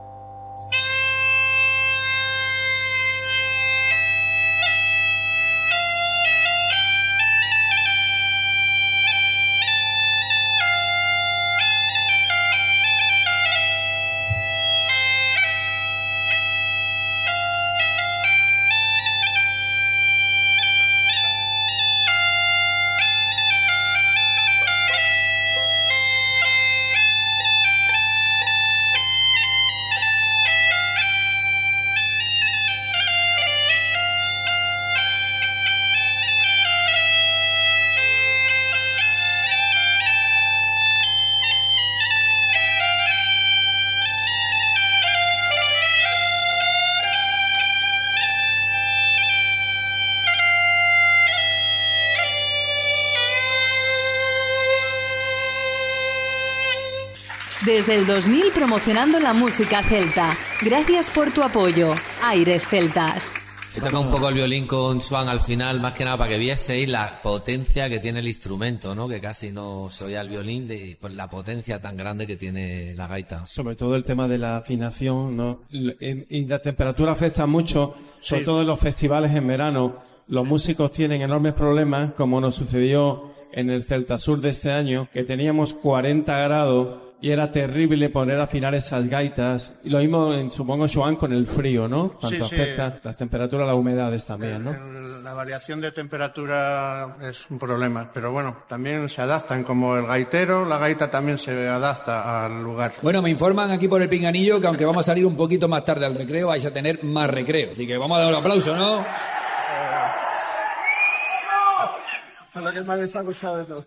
Desde 57.82 57.96
el 57.96 58.06
2000 58.06 58.52
promocionando 58.54 59.18
la 59.18 59.32
música 59.32 59.82
celta. 59.82 60.36
Gracias 60.60 61.10
por 61.10 61.32
tu 61.32 61.42
apoyo. 61.42 61.92
Aires 62.22 62.68
Celtas. 62.68 63.32
He 63.74 63.80
tocado 63.80 64.02
un 64.02 64.10
poco 64.10 64.28
el 64.28 64.36
violín 64.36 64.68
con 64.68 65.00
Swan 65.00 65.28
al 65.28 65.40
final, 65.40 65.80
más 65.80 65.92
que 65.92 66.04
nada 66.04 66.16
para 66.16 66.30
que 66.30 66.38
vieseis 66.38 66.88
la 66.88 67.20
potencia 67.20 67.88
que 67.88 67.98
tiene 67.98 68.20
el 68.20 68.28
instrumento, 68.28 68.94
¿no? 68.94 69.08
Que 69.08 69.20
casi 69.20 69.50
no 69.50 69.88
se 69.90 70.04
oía 70.04 70.20
el 70.20 70.28
violín, 70.28 70.68
de 70.68 70.96
pues, 71.00 71.12
la 71.16 71.28
potencia 71.28 71.80
tan 71.80 71.96
grande 71.96 72.24
que 72.24 72.36
tiene 72.36 72.94
la 72.94 73.08
gaita. 73.08 73.46
Sobre 73.46 73.74
todo 73.74 73.96
el 73.96 74.04
tema 74.04 74.28
de 74.28 74.38
la 74.38 74.58
afinación, 74.58 75.36
¿no? 75.36 75.62
Y 75.68 76.44
la 76.46 76.60
temperatura 76.60 77.10
afecta 77.10 77.46
mucho, 77.46 77.94
sobre 78.20 78.44
todo 78.44 78.60
en 78.60 78.68
los 78.68 78.78
festivales 78.78 79.34
en 79.34 79.48
verano. 79.48 79.96
Los 80.28 80.46
músicos 80.46 80.92
tienen 80.92 81.20
enormes 81.20 81.54
problemas, 81.54 82.12
como 82.12 82.40
nos 82.40 82.54
sucedió 82.54 83.32
en 83.50 83.70
el 83.70 83.82
Celta 83.82 84.20
Sur 84.20 84.40
de 84.40 84.50
este 84.50 84.70
año, 84.70 85.08
que 85.12 85.24
teníamos 85.24 85.74
40 85.74 86.38
grados 86.38 87.11
y 87.22 87.30
era 87.30 87.52
terrible 87.52 88.10
poner 88.10 88.40
a 88.40 88.44
afinar 88.44 88.74
esas 88.74 89.06
gaitas. 89.08 89.74
Y 89.84 89.90
lo 89.90 89.98
mismo, 89.98 90.34
en, 90.34 90.50
supongo, 90.50 90.86
Joan, 90.92 91.14
con 91.14 91.32
el 91.32 91.46
frío, 91.46 91.86
¿no? 91.86 92.10
Cuanto 92.20 92.48
sí. 92.48 92.54
afecta 92.56 92.98
las 93.02 93.16
temperaturas, 93.16 93.64
las 93.64 93.76
humedades 93.76 94.26
también, 94.26 94.64
¿no? 94.64 94.74
La 95.22 95.32
variación 95.32 95.80
de 95.80 95.92
temperatura 95.92 97.16
es 97.22 97.48
un 97.48 97.60
problema, 97.60 98.10
pero 98.12 98.32
bueno, 98.32 98.64
también 98.68 99.08
se 99.08 99.22
adaptan, 99.22 99.62
como 99.62 99.96
el 99.96 100.04
gaitero, 100.04 100.66
la 100.66 100.78
gaita 100.78 101.08
también 101.08 101.38
se 101.38 101.68
adapta 101.68 102.44
al 102.44 102.60
lugar. 102.60 102.92
Bueno, 103.00 103.22
me 103.22 103.30
informan 103.30 103.70
aquí 103.70 103.86
por 103.86 104.02
el 104.02 104.08
pinganillo 104.08 104.60
que 104.60 104.66
aunque 104.66 104.84
vamos 104.84 105.04
a 105.04 105.06
salir 105.06 105.24
un 105.24 105.36
poquito 105.36 105.68
más 105.68 105.84
tarde 105.84 106.04
al 106.04 106.16
recreo, 106.16 106.48
vais 106.48 106.66
a 106.66 106.72
tener 106.72 107.04
más 107.04 107.30
recreo. 107.30 107.70
Así 107.70 107.86
que 107.86 107.96
vamos 107.96 108.18
a 108.18 108.22
dar 108.22 108.32
un 108.32 108.40
aplauso, 108.40 108.74
¿no? 108.74 109.04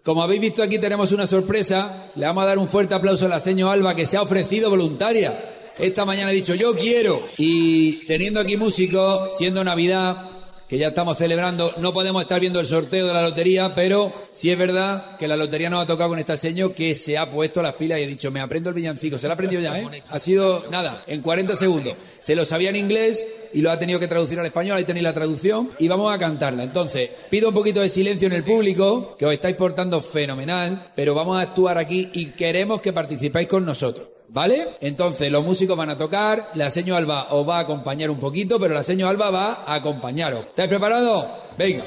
Como 0.03 0.23
habéis 0.23 0.41
visto 0.41 0.63
aquí 0.63 0.79
tenemos 0.79 1.11
una 1.11 1.27
sorpresa. 1.27 2.09
Le 2.15 2.25
vamos 2.25 2.43
a 2.43 2.47
dar 2.47 2.57
un 2.57 2.67
fuerte 2.67 2.95
aplauso 2.95 3.25
a 3.27 3.29
la 3.29 3.39
señora 3.39 3.73
Alba 3.73 3.95
que 3.95 4.07
se 4.07 4.17
ha 4.17 4.23
ofrecido 4.23 4.71
voluntaria. 4.71 5.37
Esta 5.77 6.03
mañana 6.03 6.29
ha 6.29 6.33
dicho 6.33 6.55
yo 6.55 6.73
quiero. 6.75 7.21
Y 7.37 8.05
teniendo 8.07 8.39
aquí 8.39 8.57
músicos, 8.57 9.37
siendo 9.37 9.63
Navidad, 9.63 10.34
que 10.67 10.77
ya 10.77 10.87
estamos 10.87 11.17
celebrando, 11.17 11.73
no 11.77 11.93
podemos 11.93 12.21
estar 12.21 12.39
viendo 12.39 12.59
el 12.59 12.65
sorteo 12.65 13.05
de 13.05 13.13
la 13.13 13.21
lotería, 13.21 13.73
pero 13.75 14.11
sí 14.31 14.51
es 14.51 14.57
verdad 14.57 15.15
que 15.17 15.27
la 15.27 15.37
lotería 15.37 15.69
nos 15.69 15.83
ha 15.83 15.85
tocado 15.85 16.09
con 16.09 16.19
esta 16.19 16.35
señor 16.35 16.73
que 16.73 16.95
se 16.95 17.17
ha 17.17 17.29
puesto 17.29 17.61
las 17.61 17.75
pilas 17.75 17.99
y 17.99 18.03
ha 18.03 18.07
dicho 18.07 18.31
me 18.31 18.39
aprendo 18.39 18.69
el 18.69 18.75
villancico. 18.75 19.17
Se 19.17 19.27
lo 19.27 19.33
ha 19.33 19.35
aprendido 19.35 19.61
ya, 19.61 19.79
¿eh? 19.79 20.03
Ha 20.09 20.19
sido 20.19 20.65
nada, 20.71 21.03
en 21.05 21.21
40 21.21 21.55
segundos. 21.55 21.95
Se 22.19 22.35
lo 22.35 22.45
sabía 22.45 22.69
en 22.69 22.77
inglés 22.77 23.25
y 23.53 23.61
lo 23.61 23.71
ha 23.71 23.77
tenido 23.77 23.99
que 23.99 24.07
traducir 24.07 24.39
al 24.39 24.45
español. 24.45 24.77
Ahí 24.77 24.85
tenéis 24.85 25.03
la 25.03 25.13
traducción 25.13 25.69
y 25.77 25.87
vamos 25.87 26.13
a 26.13 26.17
cantarla. 26.17 26.63
Entonces, 26.63 27.09
pido 27.29 27.49
un 27.49 27.55
poquito 27.55 27.81
de 27.81 27.89
silencio 27.89 28.27
en 28.27 28.33
el 28.33 28.43
público, 28.43 29.15
que 29.17 29.25
os 29.25 29.33
estáis 29.33 29.55
portando 29.55 30.01
fenomenal, 30.01 30.87
pero 30.95 31.13
vamos 31.13 31.37
a 31.37 31.41
actuar 31.41 31.77
aquí 31.77 32.09
y 32.13 32.31
queremos 32.31 32.81
que 32.81 32.93
participéis 32.93 33.47
con 33.47 33.65
nosotros. 33.65 34.14
¿Vale? 34.35 34.67
Entonces, 34.81 35.31
los 35.31 35.45
músicos 35.45 35.77
van 35.77 35.91
a 35.91 35.97
tocar, 35.97 36.51
la 36.55 36.69
seño 36.69 36.93
Alba 36.93 37.27
os 37.29 37.47
va 37.47 37.55
a 37.55 37.61
acompañar 37.61 38.09
un 38.09 38.19
poquito, 38.19 38.59
pero 38.59 38.73
la 38.73 38.83
seño 38.83 39.07
Alba 39.07 39.31
va 39.31 39.63
a 39.65 39.75
acompañaros. 39.75 40.41
¿Estáis 40.47 40.67
preparados? 40.67 41.25
Venga. 41.57 41.85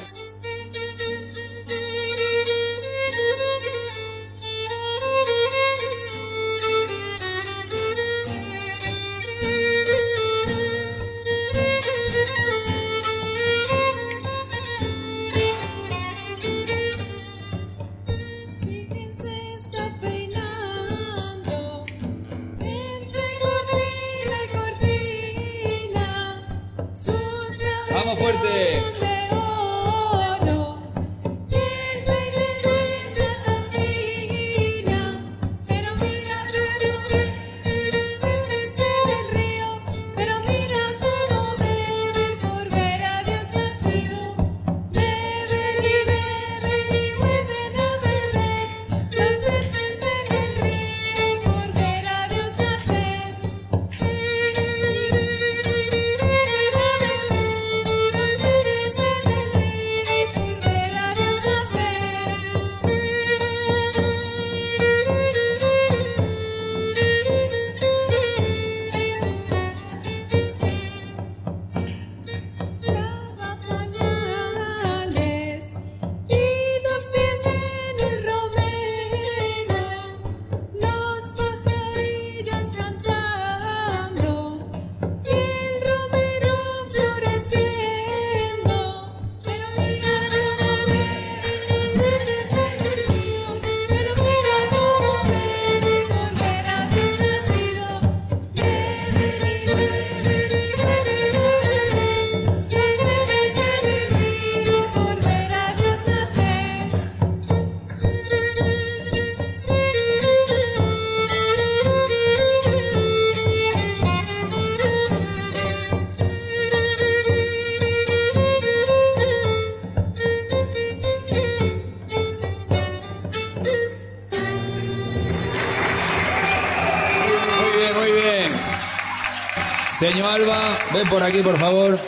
Señor 130.11 130.27
Alba, 130.27 130.79
ven 130.95 131.07
por 131.11 131.23
aquí, 131.23 131.43
por 131.43 131.59
favor. 131.59 131.99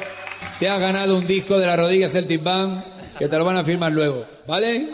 Te 0.59 0.67
has 0.67 0.81
ganado 0.81 1.19
un 1.19 1.27
disco 1.27 1.59
de 1.59 1.67
la 1.67 1.77
Rodríguez 1.77 2.11
Celtic 2.11 2.43
Band 2.43 2.83
que 3.19 3.29
te 3.29 3.37
lo 3.37 3.45
van 3.45 3.59
a 3.59 3.65
firmar 3.65 3.93
luego, 3.93 4.25
¿vale? 4.47 4.89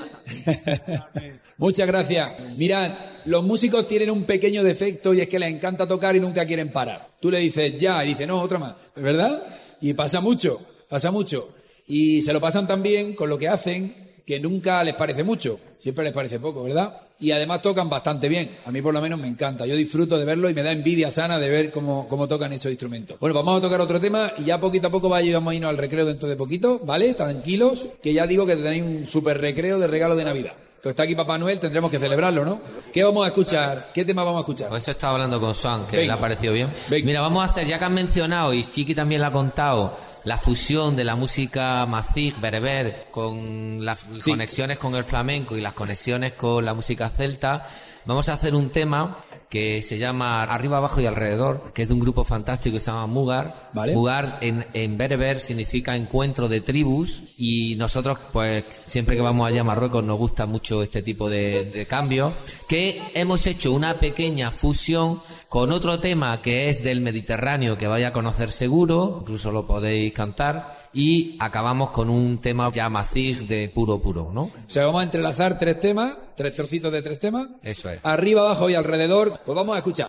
Muchas 1.59 1.87
gracias. 1.87 2.33
Mirad, 2.57 2.93
los 3.27 3.45
músicos 3.45 3.87
tienen 3.87 4.11
un 4.11 4.25
pequeño 4.25 4.65
defecto 4.65 5.15
y 5.15 5.21
es 5.21 5.29
que 5.29 5.39
les 5.39 5.55
encanta 5.55 5.87
tocar 5.87 6.17
y 6.17 6.21
nunca 6.21 6.45
quieren 6.47 6.73
parar. 6.73 7.11
Tú 7.21 7.31
le 7.31 7.39
dices 7.39 7.77
ya 7.77 8.05
y 8.05 8.09
dice 8.09 8.27
no, 8.27 8.41
otra 8.41 8.59
más, 8.59 8.75
¿verdad? 8.97 9.45
Y 9.81 9.95
pasa 9.95 10.21
mucho, 10.21 10.61
pasa 10.89 11.13
mucho. 11.13 11.55
Y 11.87 12.23
se 12.23 12.33
lo 12.33 12.41
pasan 12.41 12.67
también 12.67 13.15
con 13.15 13.31
lo 13.31 13.39
que 13.39 13.49
hacen 13.49 14.06
que 14.27 14.41
nunca 14.41 14.83
les 14.83 14.95
parece 14.95 15.23
mucho, 15.23 15.61
siempre 15.79 16.05
les 16.05 16.13
parece 16.13 16.41
poco, 16.41 16.65
¿verdad? 16.65 17.01
Y 17.21 17.31
además 17.31 17.63
tocan 17.63 17.89
bastante 17.89 18.29
bien, 18.29 18.57
a 18.65 18.73
mí 18.73 18.83
por 18.83 18.93
lo 18.93 19.01
menos 19.01 19.21
me 19.21 19.29
encanta, 19.29 19.65
yo 19.67 19.77
disfruto 19.77 20.19
de 20.19 20.25
verlo 20.25 20.51
y 20.51 20.55
me 20.55 20.65
da 20.65 20.73
envidia 20.73 21.13
sana 21.13 21.39
de 21.39 21.49
ver 21.49 21.71
cómo, 21.71 22.09
cómo 22.09 22.27
tocan 22.27 22.53
esos 22.53 22.73
instrumentos. 22.73 23.21
Bueno, 23.21 23.35
vamos 23.35 23.59
a 23.59 23.61
tocar 23.61 23.81
otro 23.81 24.01
tema 24.01 24.33
y 24.37 24.45
ya 24.45 24.59
poquito 24.61 24.89
a 24.89 24.91
poco 24.91 25.09
vamos 25.09 25.53
a 25.53 25.55
irnos 25.55 25.71
al 25.71 25.79
recreo 25.79 26.05
dentro 26.05 26.29
de 26.29 26.35
poquito, 26.35 26.81
¿vale? 26.81 27.15
Tranquilos, 27.15 27.89
que 28.03 28.13
ya 28.13 28.27
digo 28.27 28.45
que 28.45 28.57
tenéis 28.57 28.83
un 28.83 29.07
super 29.07 29.41
recreo 29.41 29.79
de 29.79 29.87
regalo 29.87 30.17
de 30.17 30.25
Navidad. 30.25 30.55
Que 30.83 30.91
está 30.91 31.03
aquí 31.03 31.15
Papá 31.17 31.37
Noel, 31.37 31.59
tendremos 31.59 31.91
que 31.91 31.99
celebrarlo, 31.99 32.45
¿no? 32.45 32.61
¿Qué 32.93 33.03
vamos 33.03 33.25
a 33.25 33.29
escuchar? 33.29 33.91
¿Qué 33.93 34.05
tema 34.05 34.23
vamos 34.23 34.39
a 34.39 34.41
escuchar? 34.43 34.69
Pues 34.69 34.83
eso 34.85 34.93
estaba 34.93 35.15
hablando 35.15 35.41
con 35.41 35.55
Swan, 35.55 35.87
que 35.87 35.97
Venga. 35.97 36.15
le 36.15 36.19
ha 36.19 36.21
parecido 36.21 36.53
bien. 36.53 36.69
Mira, 36.91 37.21
vamos 37.21 37.47
a 37.47 37.51
hacer, 37.51 37.67
ya 37.67 37.79
que 37.79 37.85
han 37.87 37.95
mencionado, 37.95 38.55
y 38.55 38.63
Chiqui 38.63 38.95
también 38.95 39.21
lo 39.21 39.27
ha 39.27 39.33
contado, 39.33 39.97
la 40.25 40.37
fusión 40.37 40.95
de 40.95 41.05
la 41.05 41.17
música 41.17 41.85
mazig, 41.87 42.39
bereber, 42.41 43.07
con 43.11 43.85
las 43.85 44.05
conexiones 44.25 44.79
con 44.79 44.95
el 44.95 45.05
flamenco 45.05 45.57
y 45.57 45.61
las 45.61 45.73
conexiones 45.73 46.35
con 46.35 46.65
la 46.65 46.75
música 46.75 47.09
celta, 47.11 47.67
vamos 48.05 48.29
a 48.29 48.35
hacer 48.35 48.55
un 48.55 48.71
tema 48.71 49.19
que 49.49 49.81
se 49.83 49.99
llama 49.99 50.43
Arriba, 50.43 50.79
Abajo 50.79 51.01
y 51.01 51.07
Alrededor, 51.07 51.73
que 51.73 51.83
es 51.83 51.89
de 51.89 51.95
un 51.95 52.01
grupo 52.01 52.25
fantástico 52.25 52.75
que 52.75 52.81
se 52.81 52.91
llama 52.91 53.07
Mugar. 53.07 53.71
Vale. 53.73 53.95
Mugar 53.95 54.39
en, 54.41 54.67
en 54.73 54.97
bereber 54.97 55.41
significa 55.41 55.95
encuentro 55.95 56.49
de 56.49 56.61
tribus 56.61 57.23
y 57.37 57.77
nosotros, 57.77 58.19
pues, 58.33 58.65
siempre 58.87 59.17
que 59.17 59.23
vamos 59.23 59.47
allá 59.47 59.61
a 59.61 59.65
Marruecos 59.65 60.03
nos 60.03 60.19
gusta 60.19 60.47
mucho 60.47 60.83
este 60.83 61.03
tipo 61.03 61.31
de, 61.31 61.67
de 61.67 61.87
cambios, 61.87 62.33
que 62.69 63.01
hemos 63.15 63.47
hecho 63.47 63.73
una 63.73 63.99
pequeña 64.01 64.51
fusión 64.51 65.21
con 65.49 65.71
otro 65.71 66.01
tema 66.01 66.43
que 66.43 66.69
es 66.69 66.83
del 66.83 67.01
Mediterráneo 67.01 67.79
que 67.79 67.87
vaya 67.87 68.09
a 68.09 68.13
conocer 68.13 68.51
seguro, 68.51 69.19
incluso 69.21 69.53
lo 69.53 69.67
podéis 69.67 70.13
cantar, 70.13 70.86
y 70.99 71.37
acabamos 71.41 71.91
con 71.91 72.09
un 72.09 72.39
tema 72.39 72.71
ya 72.73 72.89
maciz 72.89 73.47
de 73.47 73.69
puro 73.69 74.01
puro, 74.01 74.31
¿no? 74.33 74.43
O 74.45 74.51
sea, 74.67 74.87
vamos 74.87 75.03
a 75.03 75.05
entrelazar 75.05 75.59
tres 75.59 75.79
temas, 75.79 76.15
tres 76.35 76.57
trocitos 76.57 76.91
de 76.91 77.03
tres 77.03 77.19
temas, 77.19 77.49
Eso 77.63 77.91
es. 77.91 78.01
arriba, 78.03 78.41
abajo 78.41 78.71
y 78.71 78.75
alrededor. 78.75 79.41
Pues 79.45 79.55
vamos 79.55 79.75
a 79.75 79.79
escuchar. 79.79 80.09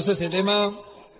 Maravilloso 0.00 0.12
ese 0.12 0.30
tema. 0.30 0.72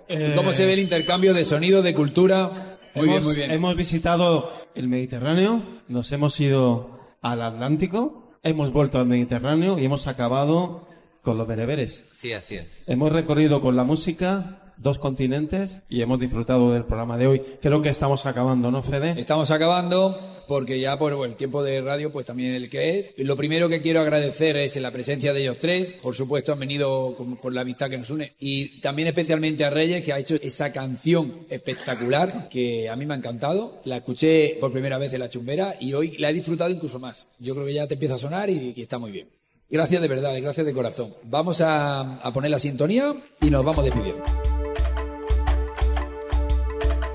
Eh, 0.08 0.32
¿Cómo 0.34 0.52
se 0.52 0.64
ve 0.64 0.72
el 0.72 0.80
intercambio 0.80 1.34
de 1.34 1.44
sonido, 1.44 1.82
de 1.82 1.94
cultura? 1.94 2.78
Muy 2.94 3.06
bien, 3.06 3.16
hemos, 3.16 3.24
muy 3.24 3.36
bien. 3.36 3.50
Hemos 3.50 3.76
visitado 3.76 4.52
el 4.74 4.88
Mediterráneo, 4.88 5.62
nos 5.88 6.10
hemos 6.12 6.38
ido 6.40 6.98
al 7.20 7.42
Atlántico, 7.42 8.38
hemos 8.42 8.72
vuelto 8.72 8.98
al 8.98 9.06
Mediterráneo 9.06 9.78
y 9.78 9.84
hemos 9.84 10.06
acabado 10.06 10.88
con 11.22 11.38
los 11.38 11.46
bereberes. 11.46 12.04
Sí, 12.12 12.32
así 12.32 12.56
es. 12.56 12.66
Hemos 12.86 13.12
recorrido 13.12 13.60
con 13.60 13.76
la 13.76 13.84
música 13.84 14.69
dos 14.80 14.98
continentes 14.98 15.82
y 15.88 16.00
hemos 16.02 16.18
disfrutado 16.18 16.72
del 16.72 16.84
programa 16.84 17.16
de 17.18 17.26
hoy. 17.26 17.42
Creo 17.60 17.82
que 17.82 17.88
estamos 17.90 18.26
acabando, 18.26 18.70
¿no, 18.70 18.82
Fede? 18.82 19.14
Estamos 19.20 19.50
acabando 19.50 20.18
porque 20.48 20.80
ya 20.80 20.98
por 20.98 21.12
el 21.24 21.36
tiempo 21.36 21.62
de 21.62 21.80
radio 21.80 22.10
pues 22.10 22.26
también 22.26 22.54
el 22.54 22.68
que 22.68 22.98
es. 22.98 23.14
Lo 23.18 23.36
primero 23.36 23.68
que 23.68 23.80
quiero 23.80 24.00
agradecer 24.00 24.56
es 24.56 24.74
la 24.76 24.90
presencia 24.90 25.32
de 25.32 25.42
ellos 25.42 25.58
tres. 25.60 25.94
Por 26.02 26.14
supuesto 26.14 26.52
han 26.52 26.58
venido 26.58 27.14
con- 27.16 27.36
por 27.36 27.52
la 27.52 27.60
amistad 27.60 27.88
que 27.88 27.98
nos 27.98 28.10
une. 28.10 28.32
Y 28.40 28.80
también 28.80 29.06
especialmente 29.06 29.64
a 29.64 29.70
Reyes 29.70 30.04
que 30.04 30.12
ha 30.12 30.18
hecho 30.18 30.34
esa 30.42 30.72
canción 30.72 31.46
espectacular 31.50 32.48
que 32.48 32.88
a 32.88 32.96
mí 32.96 33.06
me 33.06 33.14
ha 33.14 33.18
encantado. 33.18 33.80
La 33.84 33.98
escuché 33.98 34.56
por 34.60 34.72
primera 34.72 34.98
vez 34.98 35.12
en 35.12 35.20
la 35.20 35.28
chumbera 35.28 35.76
y 35.78 35.92
hoy 35.92 36.16
la 36.18 36.30
he 36.30 36.32
disfrutado 36.32 36.70
incluso 36.70 36.98
más. 36.98 37.28
Yo 37.38 37.54
creo 37.54 37.66
que 37.66 37.74
ya 37.74 37.86
te 37.86 37.94
empieza 37.94 38.14
a 38.16 38.18
sonar 38.18 38.50
y, 38.50 38.74
está 38.76 38.98
muy 38.98 39.12
bien. 39.12 39.28
Gracias 39.68 40.02
de 40.02 40.08
verdad, 40.08 40.34
gracias 40.42 40.66
de 40.66 40.72
corazón. 40.72 41.14
Vamos 41.24 41.60
a, 41.60 42.16
a 42.16 42.32
poner 42.32 42.50
la 42.50 42.58
sintonía 42.58 43.14
y 43.40 43.50
nos 43.50 43.64
vamos 43.64 43.84
despidiendo. 43.84 44.24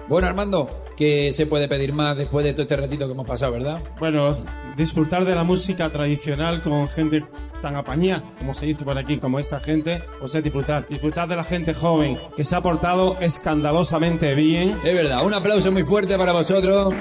Bueno, 0.07 0.27
Armando, 0.27 0.69
¿qué 0.95 1.33
se 1.33 1.47
puede 1.47 1.67
pedir 1.67 1.91
más 1.91 2.15
después 2.15 2.45
de 2.45 2.53
todo 2.53 2.61
este 2.61 2.75
ratito 2.75 3.07
que 3.07 3.13
hemos 3.13 3.25
pasado, 3.25 3.53
verdad? 3.53 3.81
Bueno, 3.99 4.37
disfrutar 4.77 5.25
de 5.25 5.33
la 5.33 5.43
música 5.43 5.89
tradicional 5.89 6.61
con 6.61 6.87
gente 6.87 7.23
tan 7.59 7.75
apañada, 7.75 8.23
como 8.37 8.53
se 8.53 8.67
dice 8.67 8.85
por 8.85 8.97
aquí, 8.97 9.17
como 9.17 9.39
esta 9.39 9.59
gente, 9.59 10.03
pues 10.19 10.35
es 10.35 10.43
disfrutar. 10.43 10.87
Disfrutar 10.87 11.27
de 11.27 11.35
la 11.35 11.43
gente 11.43 11.73
joven, 11.73 12.17
que 12.37 12.45
se 12.45 12.55
ha 12.55 12.61
portado 12.61 13.17
escandalosamente 13.19 14.35
bien. 14.35 14.77
Es 14.83 14.95
verdad, 14.95 15.25
un 15.25 15.33
aplauso 15.33 15.71
muy 15.71 15.83
fuerte 15.83 16.15
para 16.19 16.33
vosotros. 16.33 16.93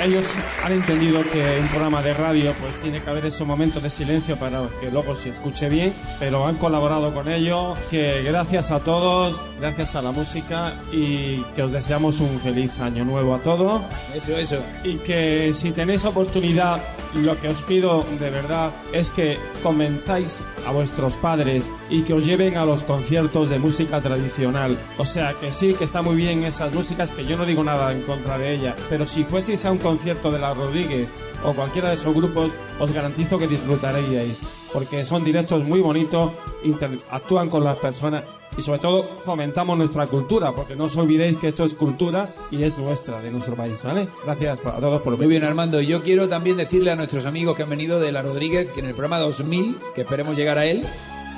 Ellos 0.00 0.32
han 0.62 0.72
entendido 0.72 1.22
que 1.32 1.58
un 1.60 1.68
programa 1.68 2.00
de 2.02 2.14
radio 2.14 2.54
pues 2.60 2.80
tiene 2.80 3.02
que 3.02 3.10
haber 3.10 3.26
esos 3.26 3.46
momentos 3.46 3.82
de 3.82 3.90
silencio 3.90 4.36
para 4.36 4.68
que 4.80 4.92
luego 4.92 5.16
se 5.16 5.30
escuche 5.30 5.68
bien, 5.68 5.92
pero 6.20 6.46
han 6.46 6.54
colaborado 6.54 7.12
con 7.12 7.28
ello, 7.28 7.74
que 7.90 8.22
gracias 8.22 8.70
a 8.70 8.78
todos, 8.78 9.42
gracias 9.58 9.96
a 9.96 10.02
la 10.02 10.12
música 10.12 10.74
y 10.92 11.42
que 11.56 11.64
os 11.64 11.72
deseamos 11.72 12.20
un 12.20 12.38
feliz 12.40 12.78
año 12.78 13.04
nuevo 13.04 13.34
a 13.34 13.40
todos. 13.40 13.82
Eso, 14.14 14.36
eso. 14.36 14.62
Y 14.84 14.98
que 14.98 15.52
si 15.54 15.72
tenéis 15.72 16.04
oportunidad, 16.04 16.80
lo 17.14 17.40
que 17.40 17.48
os 17.48 17.62
pido 17.62 18.04
de 18.20 18.30
verdad 18.30 18.70
es 18.92 19.10
que 19.10 19.38
comenzáis 19.62 20.40
a 20.66 20.70
vuestros 20.70 21.16
padres 21.16 21.70
y 21.90 22.02
que 22.02 22.12
os 22.12 22.24
lleven 22.24 22.56
a 22.56 22.64
los 22.64 22.84
conciertos 22.84 23.50
de 23.50 23.58
música 23.58 24.00
tradicional. 24.00 24.78
O 24.96 25.06
sea, 25.06 25.34
que 25.40 25.52
sí, 25.52 25.74
que 25.74 25.84
está 25.84 26.02
muy 26.02 26.16
bien 26.16 26.44
esas 26.44 26.72
músicas, 26.72 27.12
que 27.12 27.24
yo 27.24 27.36
no 27.36 27.44
digo 27.46 27.64
nada 27.64 27.92
en 27.92 28.02
contra 28.02 28.38
de 28.38 28.54
ellas, 28.54 28.76
pero 28.88 29.06
si 29.06 29.24
fueseis 29.24 29.64
a 29.64 29.72
un 29.72 29.78
concierto 29.88 30.30
de 30.30 30.38
la 30.38 30.52
Rodríguez 30.52 31.08
o 31.42 31.54
cualquiera 31.54 31.88
de 31.88 31.94
esos 31.94 32.14
grupos, 32.14 32.50
os 32.78 32.92
garantizo 32.92 33.38
que 33.38 33.46
disfrutaréis, 33.46 34.36
porque 34.72 35.04
son 35.04 35.24
directos 35.24 35.64
muy 35.64 35.80
bonitos, 35.80 36.32
interactúan 36.62 37.48
con 37.48 37.64
las 37.64 37.78
personas 37.78 38.24
y 38.56 38.60
sobre 38.60 38.80
todo 38.80 39.02
fomentamos 39.02 39.78
nuestra 39.78 40.06
cultura, 40.06 40.52
porque 40.52 40.76
no 40.76 40.84
os 40.84 40.96
olvidéis 40.96 41.38
que 41.38 41.48
esto 41.48 41.64
es 41.64 41.72
cultura 41.72 42.28
y 42.50 42.64
es 42.64 42.76
nuestra, 42.76 43.22
de 43.22 43.30
nuestro 43.30 43.54
país, 43.54 43.82
¿vale? 43.82 44.08
Gracias 44.24 44.60
a 44.60 44.80
todos 44.80 45.00
por 45.00 45.16
Muy 45.16 45.26
bien, 45.26 45.44
Armando. 45.44 45.80
Yo 45.80 46.02
quiero 46.02 46.28
también 46.28 46.58
decirle 46.58 46.90
a 46.90 46.96
nuestros 46.96 47.24
amigos 47.24 47.56
que 47.56 47.62
han 47.62 47.70
venido 47.70 47.98
de 47.98 48.12
la 48.12 48.20
Rodríguez 48.20 48.70
que 48.72 48.80
en 48.80 48.86
el 48.86 48.94
programa 48.94 49.20
2000, 49.20 49.78
que 49.94 50.02
esperemos 50.02 50.36
llegar 50.36 50.58
a 50.58 50.66
él, 50.66 50.84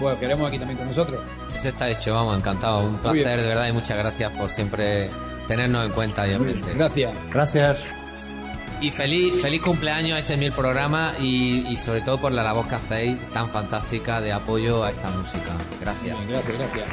pues 0.01 0.19
queremos 0.19 0.49
aquí 0.49 0.59
también 0.59 0.79
con 0.79 0.89
nosotros. 0.89 1.21
Eso 1.55 1.69
está 1.69 1.89
hecho, 1.89 2.15
vamos, 2.15 2.37
encantado. 2.37 2.81
Un 2.81 2.97
placer, 2.97 3.43
de 3.43 3.47
verdad, 3.47 3.69
y 3.69 3.73
muchas 3.73 3.97
gracias 3.97 4.33
por 4.33 4.51
siempre 4.51 5.09
tenernos 5.47 5.87
en 5.87 5.93
cuenta 5.93 6.25
diariamente. 6.25 6.73
Gracias. 6.75 7.13
Gracias. 7.31 8.00
Y 8.81 8.91
feliz, 8.91 9.41
feliz 9.43 9.61
cumpleaños 9.61 10.17
a 10.17 10.21
ese 10.21 10.37
mil 10.37 10.53
programa 10.53 11.13
y, 11.19 11.67
y 11.69 11.77
sobre 11.77 12.01
todo 12.01 12.19
por 12.19 12.33
la 12.33 12.43
labor 12.43 12.67
que 12.67 12.77
hacéis 12.77 13.19
tan 13.29 13.49
fantástica 13.51 14.21
de 14.21 14.33
apoyo 14.33 14.83
a 14.83 14.91
esta 14.91 15.11
música. 15.11 15.53
Gracias. 15.81 16.17
Gracias, 16.29 16.59
gracias. 16.59 16.87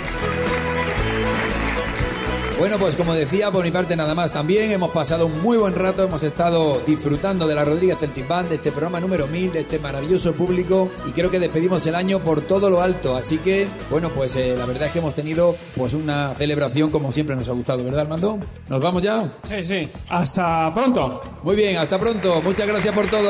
Bueno, 2.60 2.80
pues 2.80 2.96
como 2.96 3.14
decía, 3.14 3.52
por 3.52 3.64
mi 3.64 3.70
parte 3.70 3.96
nada 3.96 4.16
más 4.16 4.32
también. 4.32 4.72
Hemos 4.72 4.90
pasado 4.90 5.28
un 5.28 5.42
muy 5.44 5.60
buen 5.60 5.76
rato, 5.76 6.04
hemos 6.04 6.24
estado 6.24 6.82
disfrutando 6.88 7.48
de 7.48 7.54
la 7.54 7.64
Rodríguez 7.64 8.00
Celtic 8.00 8.28
Band, 8.28 8.50
de 8.50 8.56
este 8.56 8.72
programa 8.72 9.00
número 9.00 9.28
1000, 9.28 9.54
de 9.54 9.60
este 9.60 9.78
maravilloso 9.78 10.34
público 10.34 10.90
y 11.08 11.12
creo 11.12 11.30
que 11.30 11.40
despedimos 11.40 11.86
el 11.86 11.94
año 11.94 12.20
por 12.20 12.42
todo 12.42 12.70
lo 12.72 12.82
alto. 12.82 13.16
Así 13.16 13.38
que, 13.38 13.68
bueno, 13.92 14.10
pues 14.10 14.36
eh, 14.38 14.56
la 14.58 14.66
verdad 14.66 14.88
es 14.88 14.92
que 14.92 15.00
hemos 15.00 15.14
tenido 15.14 15.56
pues 15.76 15.94
una 15.94 16.34
celebración 16.34 16.90
como 16.90 17.12
siempre 17.12 17.36
nos 17.36 17.48
ha 17.48 17.52
gustado, 17.52 17.84
¿verdad, 17.84 18.02
Armando? 18.02 18.40
¿Nos 18.68 18.82
vamos 18.82 19.04
ya? 19.04 19.32
Sí, 19.44 19.64
sí. 19.64 19.88
Hasta 20.10 20.74
pronto. 20.74 21.22
Muy 21.44 21.56
bien, 21.56 21.78
hasta 21.78 22.00
pronto. 22.00 22.42
Muchas 22.42 22.68
gracias 22.68 22.94
por 22.94 23.08
todo. 23.08 23.30